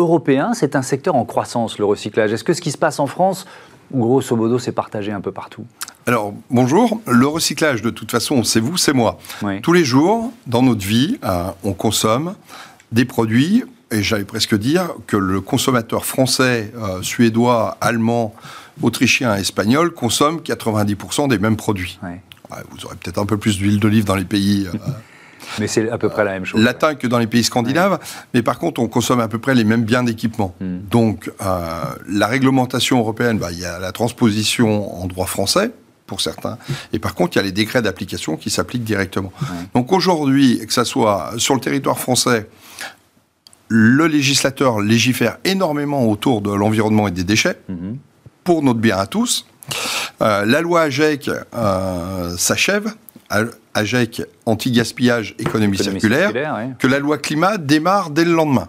c'est 0.54 0.76
un 0.76 0.82
secteur 0.82 1.16
en 1.16 1.26
croissance, 1.26 1.78
le 1.78 1.86
recyclage. 1.86 2.34
Est-ce 2.34 2.44
que 2.44 2.54
ce 2.54 2.62
qui 2.62 2.72
se 2.72 2.78
passe 2.78 3.00
en 3.00 3.08
France, 3.08 3.46
grosso 3.94 4.36
modo, 4.36 4.60
c'est 4.60 4.72
partagé 4.72 5.12
un 5.12 5.22
peu 5.22 5.32
partout? 5.32 5.66
Alors, 6.06 6.34
bonjour. 6.50 7.02
Le 7.08 7.28
recyclage, 7.28 7.82
de 7.82 7.90
toute 7.90 8.12
façon, 8.12 8.44
c'est 8.44 8.60
vous, 8.60 8.78
c'est 8.78 8.94
moi. 8.94 9.20
Tous 9.62 9.74
les 9.74 9.86
jours, 9.86 10.32
dans 10.48 10.62
notre 10.62 10.86
vie, 10.86 11.18
euh, 11.24 11.46
on 11.64 11.74
consomme 11.74 12.36
des 12.92 13.06
produits, 13.06 13.64
et 13.92 14.04
j'allais 14.04 14.26
presque 14.26 14.56
dire 14.56 14.90
que 15.08 15.18
le 15.18 15.40
consommateur 15.40 16.06
français, 16.06 16.74
euh, 16.76 17.02
suédois, 17.02 17.78
allemand, 17.80 18.34
autrichien, 18.82 19.36
espagnol 19.36 19.94
consomme 19.94 20.40
90% 20.40 21.30
des 21.30 21.38
mêmes 21.38 21.56
produits. 21.56 22.00
vous 22.72 22.86
aurez 22.86 22.96
peut-être 22.98 23.20
un 23.20 23.26
peu 23.26 23.38
plus 23.38 23.58
d'huile 23.58 23.80
d'olive 23.80 24.04
dans 24.06 24.16
les 24.16 24.26
pays... 24.26 24.68
Euh, 24.68 24.78
mais 25.60 25.68
c'est 25.68 25.90
à 25.90 25.98
peu 25.98 26.10
près 26.10 26.24
la 26.24 26.32
même 26.32 26.46
chose. 26.46 26.62
Latin 26.62 26.96
que 26.96 27.08
dans 27.08 27.20
les 27.20 27.28
pays 27.28 27.44
scandinaves, 27.44 28.00
mais 28.34 28.42
par 28.42 28.60
contre, 28.60 28.82
on 28.82 28.88
consomme 28.88 29.20
à 29.20 29.28
peu 29.28 29.40
près 29.40 29.56
les 29.56 29.64
mêmes 29.64 29.84
biens 29.84 30.04
d'équipement. 30.04 30.56
Hmm. 30.60 30.80
Donc, 30.90 31.32
euh, 31.42 31.84
la 32.10 32.28
réglementation 32.28 33.00
européenne, 33.00 33.38
bah, 33.38 33.52
il 33.52 33.60
y 33.60 33.66
a 33.66 33.80
la 33.80 33.92
transposition 33.92 35.02
en 35.02 35.08
droit 35.08 35.28
français, 35.28 35.72
pour 36.06 36.22
certains. 36.22 36.58
Et 36.92 37.00
par 37.00 37.16
contre, 37.16 37.36
il 37.36 37.40
y 37.40 37.40
a 37.40 37.44
les 37.44 37.52
décrets 37.52 37.82
d'application 37.82 38.36
qui 38.36 38.50
s'appliquent 38.50 38.84
directement. 38.84 39.32
Donc 39.74 39.92
aujourd'hui, 39.94 40.60
que 40.66 40.74
ce 40.74 40.84
soit 40.84 41.32
sur 41.38 41.56
le 41.56 41.62
territoire 41.62 41.98
français, 41.98 42.50
le 43.70 44.06
législateur 44.08 44.82
légifère 44.82 45.38
énormément 45.46 46.06
autour 46.08 46.42
de 46.42 46.52
l'environnement 46.52 47.08
et 47.08 47.12
des 47.12 47.24
déchets, 47.24 47.58
hmm. 47.70 47.96
pour 48.44 48.62
notre 48.64 48.80
bien 48.80 48.98
à 48.98 49.08
tous. 49.08 49.48
Euh, 50.22 50.46
la 50.46 50.62
loi 50.62 50.82
AGEC 50.82 51.30
euh, 51.56 52.38
s'achève. 52.38 52.94
AGEC, 53.74 54.24
anti-gaspillage, 54.46 55.36
économie, 55.40 55.78
circulaire, 55.78 56.32
que 56.80 56.88
la 56.88 57.00
loi 57.00 57.18
climat 57.18 57.58
démarre 57.58 58.10
dès 58.10 58.26
le 58.26 58.34
lendemain. 58.34 58.68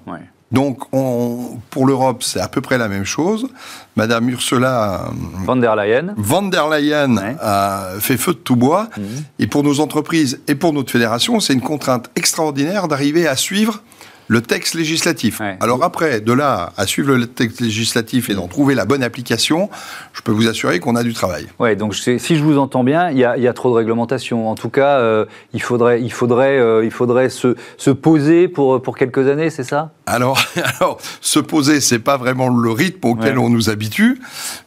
Donc, 0.53 0.83
on, 0.93 1.59
pour 1.71 1.85
l'Europe, 1.85 2.23
c'est 2.23 2.39
à 2.39 2.47
peu 2.47 2.61
près 2.61 2.79
la 2.79 2.87
même 2.87 3.05
chose. 3.05 3.49
Madame 3.97 4.29
Ursula 4.29 5.07
euh, 5.07 5.11
von 5.45 5.57
der 5.57 5.75
Leyen, 5.75 6.15
von 6.17 6.43
der 6.43 6.69
Leyen 6.69 7.17
a 7.41 7.95
fait 7.99 8.17
feu 8.17 8.35
de 8.35 8.39
tout 8.39 8.55
bois. 8.55 8.89
Mhm. 8.97 9.05
Et 9.41 9.47
pour 9.49 9.65
nos 9.65 9.81
entreprises 9.81 10.41
et 10.47 10.55
pour 10.55 10.73
notre 10.73 10.93
fédération, 10.93 11.41
c'est 11.41 11.55
une 11.55 11.61
contrainte 11.61 12.09
extraordinaire 12.15 12.87
d'arriver 12.87 13.27
à 13.27 13.35
suivre 13.35 13.83
le 14.29 14.41
texte 14.41 14.75
législatif. 14.75 15.41
Alors 15.61 15.83
après, 15.83 16.21
de 16.21 16.33
là 16.33 16.73
à 16.77 16.87
suivre 16.87 17.15
le 17.15 17.27
texte 17.27 17.61
législatif 17.61 18.31
et 18.31 18.35
d'en 18.35 18.49
trouver 18.49 18.75
la 18.75 18.85
bonne 18.85 19.03
application, 19.03 19.71
je 20.13 20.23
peux 20.23 20.33
vous 20.33 20.49
assurer 20.49 20.81
qu'on 20.81 20.97
a 20.97 21.03
du 21.03 21.13
travail. 21.13 21.47
Ouais, 21.59 21.77
donc 21.77 21.95
si 21.95 22.19
je 22.19 22.43
vous 22.43 22.59
entends 22.59 22.85
bien, 22.85 23.11
il 23.11 23.19
y 23.19 23.25
a, 23.25 23.53
trop 23.53 23.71
de 23.71 23.75
réglementation. 23.77 24.49
En 24.49 24.55
tout 24.55 24.69
cas, 24.69 24.99
euh, 24.99 25.27
il 25.53 25.63
faudrait, 25.63 26.03
il 26.03 26.13
faudrait, 26.13 26.59
euh, 26.59 26.85
il 26.85 26.91
faudrait 26.91 27.29
se, 27.29 27.57
se, 27.77 27.91
poser 27.91 28.49
pour, 28.49 28.83
pour 28.83 28.97
quelques 28.97 29.29
années, 29.29 29.51
c'est 29.51 29.65
ça? 29.65 29.93
Alors, 30.07 30.43
alors, 30.81 30.99
se 31.21 31.39
poser, 31.39 31.81
c'est 31.81 31.99
pas 31.99 32.17
vraiment 32.17 32.49
le 32.49 32.71
rythme 32.71 33.07
auquel 33.09 33.39
on 33.39 33.49
nous 33.49 33.71
habitue, 33.71 34.21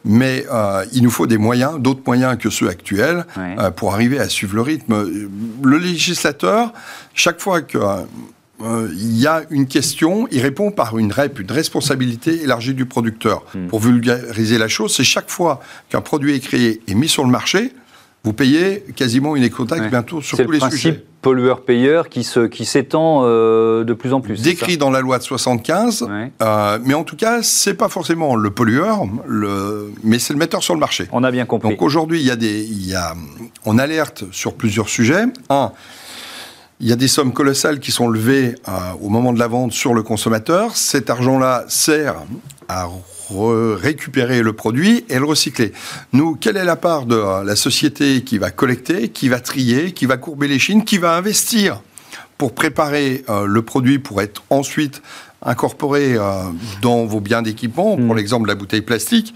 mais 0.04 0.46
euh, 0.52 0.84
il 0.92 1.02
nous 1.02 1.10
faut 1.10 1.26
des 1.26 1.38
moyens, 1.38 1.78
d'autres 1.78 2.02
moyens 2.06 2.36
que 2.38 2.50
ceux 2.50 2.68
actuels, 2.68 3.26
pour 3.76 3.92
arriver 3.92 4.18
à 4.18 4.28
suivre 4.28 4.54
le 4.54 4.62
rythme. 4.62 5.28
Le 5.62 5.78
législateur, 5.78 6.72
chaque 7.14 7.40
fois 7.40 7.60
que 7.62 7.78
euh, 8.60 8.88
il 8.92 9.18
y 9.18 9.26
a 9.26 9.42
une 9.50 9.66
question, 9.66 10.26
il 10.30 10.40
répond 10.40 10.70
par 10.70 10.98
une 10.98 11.12
REP, 11.12 11.40
une 11.40 11.52
responsabilité 11.52 12.42
élargie 12.42 12.74
du 12.74 12.86
producteur. 12.86 13.44
Hmm. 13.54 13.68
Pour 13.68 13.80
vulgariser 13.80 14.58
la 14.58 14.68
chose, 14.68 14.94
c'est 14.94 15.04
chaque 15.04 15.30
fois 15.30 15.60
qu'un 15.88 16.00
produit 16.00 16.34
est 16.34 16.40
créé 16.40 16.80
et 16.86 16.94
mis 16.94 17.08
sur 17.08 17.24
le 17.24 17.30
marché, 17.30 17.72
vous 18.24 18.32
payez 18.32 18.84
quasiment 18.96 19.36
une 19.36 19.44
éco-taxe 19.44 19.88
bientôt 19.88 20.20
sur 20.20 20.36
tous 20.36 20.50
les 20.50 20.58
sujets. 20.58 20.70
C'est 20.70 20.88
le 20.88 20.94
principe 20.94 21.08
pollueur-payeur 21.22 22.08
qui 22.08 22.24
s'étend 22.24 23.20
euh, 23.22 23.84
de 23.84 23.94
plus 23.94 24.12
en 24.12 24.20
plus. 24.20 24.42
Décrit 24.42 24.76
dans 24.76 24.90
la 24.90 25.00
loi 25.00 25.18
de 25.18 25.22
75, 25.22 26.08
euh, 26.40 26.78
mais 26.84 26.94
en 26.94 27.04
tout 27.04 27.16
cas, 27.16 27.42
c'est 27.42 27.74
pas 27.74 27.88
forcément 27.88 28.36
le 28.36 28.50
pollueur, 28.50 29.04
le, 29.26 29.92
mais 30.02 30.18
c'est 30.18 30.32
le 30.32 30.38
metteur 30.38 30.62
sur 30.62 30.74
le 30.74 30.80
marché. 30.80 31.08
On 31.12 31.24
a 31.24 31.30
bien 31.30 31.46
compris. 31.46 31.70
Donc 31.70 31.82
aujourd'hui, 31.82 32.20
il 32.20 32.26
y 32.26 32.30
a 32.30 32.36
des, 32.36 32.64
il 32.64 32.86
y 32.86 32.94
a, 32.94 33.14
on 33.64 33.78
alerte 33.78 34.24
sur 34.32 34.54
plusieurs 34.54 34.88
sujets. 34.88 35.24
Un, 35.48 35.72
il 36.80 36.88
y 36.88 36.92
a 36.92 36.96
des 36.96 37.08
sommes 37.08 37.32
colossales 37.32 37.80
qui 37.80 37.90
sont 37.90 38.08
levées 38.08 38.54
euh, 38.68 38.72
au 39.00 39.08
moment 39.08 39.32
de 39.32 39.38
la 39.38 39.48
vente 39.48 39.72
sur 39.72 39.94
le 39.94 40.02
consommateur. 40.02 40.76
Cet 40.76 41.10
argent-là 41.10 41.64
sert 41.68 42.16
à 42.68 42.88
récupérer 43.30 44.42
le 44.42 44.52
produit 44.52 45.04
et 45.08 45.18
le 45.18 45.24
recycler. 45.24 45.72
Nous, 46.12 46.36
quelle 46.36 46.56
est 46.56 46.64
la 46.64 46.76
part 46.76 47.04
de 47.06 47.16
euh, 47.16 47.42
la 47.42 47.56
société 47.56 48.22
qui 48.22 48.38
va 48.38 48.50
collecter, 48.50 49.08
qui 49.08 49.28
va 49.28 49.40
trier, 49.40 49.92
qui 49.92 50.06
va 50.06 50.16
courber 50.16 50.46
les 50.46 50.58
chines, 50.58 50.84
qui 50.84 50.98
va 50.98 51.16
investir 51.16 51.82
pour 52.36 52.54
préparer 52.54 53.24
euh, 53.28 53.46
le 53.46 53.62
produit 53.62 53.98
pour 53.98 54.22
être 54.22 54.44
ensuite 54.50 55.02
incorporé 55.40 56.16
dans 56.82 57.06
vos 57.06 57.20
biens 57.20 57.42
d'équipement, 57.42 57.94
pour 57.94 58.14
mmh. 58.14 58.16
l'exemple 58.16 58.42
de 58.42 58.48
la 58.48 58.56
bouteille 58.56 58.80
plastique? 58.82 59.34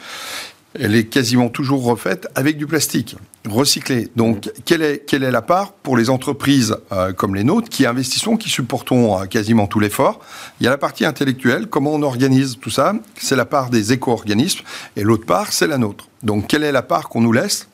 Elle 0.79 0.95
est 0.95 1.05
quasiment 1.05 1.49
toujours 1.49 1.85
refaite 1.85 2.29
avec 2.35 2.57
du 2.57 2.67
plastique 2.67 3.17
recyclé. 3.49 4.09
Donc, 4.15 4.51
quelle, 4.65 4.83
est, 4.83 5.05
quelle 5.05 5.25
est 5.25 5.31
la 5.31 5.43
part 5.43 5.73
pour 5.73 5.97
les 5.97 6.11
entreprises 6.11 6.77
euh, 6.93 7.13
comme 7.13 7.35
les 7.35 7.45
nôtres 7.45 7.69
qui 7.69 7.87
investissons, 7.87 8.37
qui 8.37 8.49
supportons 8.49 9.21
euh, 9.21 9.25
quasiment 9.25 9.67
tout 9.67 9.81
l'effort? 9.81 10.21
Il 10.61 10.65
y 10.65 10.69
a 10.69 10.71
la 10.71 10.79
partie 10.79 11.05
intellectuelle, 11.05 11.67
comment 11.67 11.93
on 11.93 12.03
organise 12.03 12.59
tout 12.61 12.71
ça, 12.71 12.95
c'est 13.17 13.37
la 13.37 13.45
part 13.45 13.71
des 13.71 13.93
éco-organismes, 13.93 14.61
et 14.97 15.03
l'autre 15.03 15.27
part, 15.27 15.53
c'est 15.53 15.67
la 15.67 15.79
nôtre. 15.79 16.09
Donc, 16.23 16.47
quelle 16.47 16.63
est 16.63 16.73
la 16.73 16.83
part 16.83 17.09
qu'on 17.09 17.21
nous 17.21 17.33
laisse? 17.33 17.69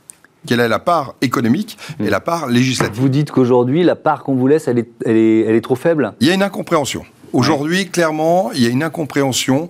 Quelle 0.47 0.61
est 0.61 0.69
la 0.69 0.79
part 0.79 1.15
économique? 1.21 1.77
Et 2.01 2.09
la 2.09 2.21
part 2.21 2.47
législative? 2.47 2.99
Vous 2.99 3.09
dites 3.09 3.31
qu'aujourd'hui, 3.31 3.83
la 3.83 3.97
part 3.97 4.23
qu'on 4.23 4.37
vous 4.37 4.47
laisse, 4.47 4.69
elle 4.69 4.79
est, 4.79 4.89
elle, 5.05 5.17
est, 5.17 5.41
elle 5.41 5.55
est 5.55 5.61
trop 5.61 5.75
faible? 5.75 6.15
Il 6.21 6.29
y 6.29 6.31
a 6.31 6.35
une 6.35 6.43
incompréhension. 6.43 7.05
Aujourd'hui, 7.35 7.91
clairement, 7.91 8.53
il 8.55 8.63
y 8.63 8.67
a 8.67 8.71
une 8.71 8.83
incompréhension 8.83 9.69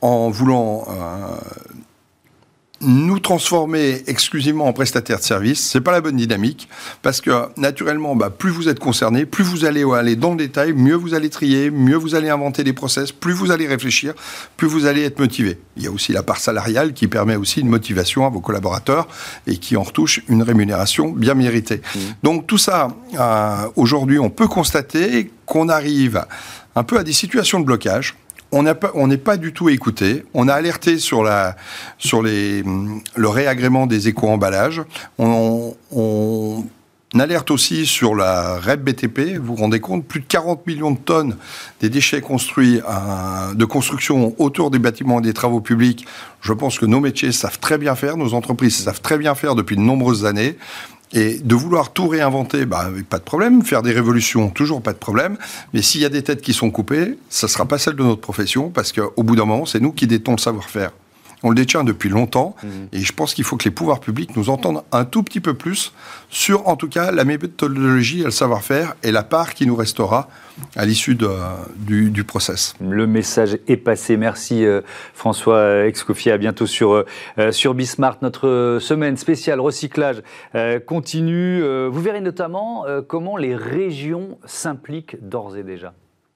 en 0.00 0.30
voulant 0.30 0.86
euh, 0.88 1.36
nous 2.80 3.18
transformer 3.18 4.02
exclusivement 4.06 4.66
en 4.66 4.72
prestataire 4.72 5.18
de 5.18 5.22
service, 5.22 5.60
c'est 5.60 5.80
pas 5.80 5.92
la 5.92 6.00
bonne 6.00 6.16
dynamique, 6.16 6.68
parce 7.02 7.20
que 7.20 7.30
naturellement, 7.58 8.16
bah, 8.16 8.30
plus 8.30 8.50
vous 8.50 8.68
êtes 8.68 8.78
concerné, 8.78 9.26
plus 9.26 9.44
vous 9.44 9.64
allez 9.64 9.84
aller 9.84 10.16
dans 10.16 10.30
le 10.30 10.38
détail, 10.38 10.72
mieux 10.72 10.94
vous 10.94 11.12
allez 11.12 11.28
trier, 11.28 11.70
mieux 11.70 11.96
vous 11.96 12.14
allez 12.14 12.30
inventer 12.30 12.64
des 12.64 12.72
process, 12.72 13.12
plus 13.12 13.32
vous 13.32 13.50
allez 13.50 13.66
réfléchir, 13.66 14.14
plus 14.56 14.66
vous 14.66 14.86
allez 14.86 15.02
être 15.02 15.18
motivé. 15.18 15.58
Il 15.76 15.82
y 15.82 15.86
a 15.86 15.90
aussi 15.90 16.12
la 16.12 16.22
part 16.22 16.38
salariale 16.38 16.94
qui 16.94 17.06
permet 17.06 17.36
aussi 17.36 17.60
une 17.60 17.68
motivation 17.68 18.26
à 18.26 18.30
vos 18.30 18.40
collaborateurs 18.40 19.08
et 19.46 19.58
qui 19.58 19.76
en 19.76 19.82
retouche 19.82 20.22
une 20.28 20.42
rémunération 20.42 21.10
bien 21.10 21.34
méritée. 21.34 21.82
Mmh. 21.94 21.98
Donc 22.22 22.46
tout 22.46 22.58
ça, 22.58 22.88
euh, 23.18 23.68
aujourd'hui, 23.76 24.18
on 24.18 24.30
peut 24.30 24.48
constater 24.48 25.30
qu'on 25.44 25.68
arrive 25.68 26.24
un 26.76 26.84
peu 26.84 26.98
à 26.98 27.02
des 27.02 27.12
situations 27.12 27.60
de 27.60 27.64
blocage 27.64 28.16
on 28.52 28.62
n'est 28.62 29.16
pas, 29.16 29.36
du 29.36 29.52
tout 29.52 29.68
écouté. 29.68 30.24
On 30.34 30.48
a 30.48 30.54
alerté 30.54 30.98
sur, 30.98 31.22
le 31.22 31.54
réagrément 33.16 33.86
des 33.86 34.08
éco-emballages. 34.08 34.82
On, 35.18 35.74
alerte 37.18 37.50
aussi 37.50 37.86
sur 37.86 38.14
la 38.14 38.58
REP 38.58 38.82
BTP. 38.82 39.36
Vous 39.36 39.54
vous 39.54 39.56
rendez 39.56 39.80
compte, 39.80 40.04
plus 40.04 40.20
de 40.20 40.26
40 40.26 40.66
millions 40.66 40.92
de 40.92 40.98
tonnes 40.98 41.36
des 41.80 41.88
déchets 41.88 42.20
construits 42.20 42.80
de 43.54 43.64
construction 43.64 44.34
autour 44.38 44.70
des 44.70 44.78
bâtiments 44.78 45.20
et 45.20 45.22
des 45.22 45.34
travaux 45.34 45.60
publics. 45.60 46.06
Je 46.40 46.52
pense 46.52 46.78
que 46.78 46.86
nos 46.86 47.00
métiers 47.00 47.32
savent 47.32 47.58
très 47.58 47.78
bien 47.78 47.94
faire, 47.94 48.16
nos 48.16 48.34
entreprises 48.34 48.76
savent 48.76 49.00
très 49.00 49.18
bien 49.18 49.34
faire 49.34 49.54
depuis 49.54 49.76
de 49.76 49.82
nombreuses 49.82 50.24
années. 50.24 50.56
Et 51.12 51.38
de 51.38 51.54
vouloir 51.54 51.92
tout 51.92 52.06
réinventer, 52.06 52.66
bah, 52.66 52.88
pas 53.08 53.18
de 53.18 53.24
problème. 53.24 53.64
Faire 53.64 53.82
des 53.82 53.92
révolutions, 53.92 54.48
toujours 54.50 54.80
pas 54.80 54.92
de 54.92 54.98
problème. 54.98 55.36
Mais 55.72 55.82
s'il 55.82 56.00
y 56.00 56.04
a 56.04 56.08
des 56.08 56.22
têtes 56.22 56.40
qui 56.40 56.52
sont 56.52 56.70
coupées, 56.70 57.18
ça 57.28 57.46
ne 57.46 57.50
sera 57.50 57.66
pas 57.66 57.78
celle 57.78 57.96
de 57.96 58.02
notre 58.04 58.20
profession, 58.20 58.70
parce 58.70 58.92
qu'au 58.92 59.22
bout 59.22 59.34
d'un 59.34 59.44
moment, 59.44 59.66
c'est 59.66 59.80
nous 59.80 59.92
qui 59.92 60.06
détenons 60.06 60.36
le 60.36 60.40
savoir-faire. 60.40 60.92
On 61.42 61.50
le 61.50 61.54
détient 61.54 61.84
depuis 61.84 62.08
longtemps, 62.08 62.54
mmh. 62.62 62.68
et 62.92 63.00
je 63.00 63.12
pense 63.12 63.34
qu'il 63.34 63.44
faut 63.44 63.56
que 63.56 63.64
les 63.64 63.70
pouvoirs 63.70 64.00
publics 64.00 64.36
nous 64.36 64.50
entendent 64.50 64.82
un 64.92 65.04
tout 65.04 65.22
petit 65.22 65.40
peu 65.40 65.54
plus 65.54 65.92
sur, 66.28 66.68
en 66.68 66.76
tout 66.76 66.88
cas, 66.88 67.10
la 67.10 67.24
méthodologie 67.24 68.20
et 68.20 68.24
le 68.24 68.30
savoir-faire, 68.30 68.94
et 69.02 69.10
la 69.10 69.22
part 69.22 69.54
qui 69.54 69.66
nous 69.66 69.76
restera 69.76 70.28
à 70.76 70.84
l'issue 70.84 71.16
du, 71.76 72.10
du, 72.10 72.24
process. 72.24 72.74
Le 72.80 73.06
message 73.06 73.58
est 73.66 73.76
passé. 73.76 74.16
Merci 74.16 74.64
euh, 74.64 74.82
François 75.14 75.86
Excoffier. 75.86 76.32
À 76.32 76.38
bientôt 76.38 76.66
sur, 76.66 76.92
euh, 76.92 77.52
sur 77.52 77.74
Bismart. 77.74 78.18
Notre 78.22 78.78
semaine 78.80 79.16
spéciale 79.16 79.60
recyclage 79.60 80.22
euh, 80.54 80.78
continue. 80.78 81.62
vous 81.88 82.00
verrez 82.00 82.20
notamment 82.20 82.84
comment 83.08 83.36
les 83.36 83.54
régions 83.54 84.38
s'impliquent 84.44 85.16
d'ores 85.20 85.56
et 85.56 85.62
déjà. 85.62 85.94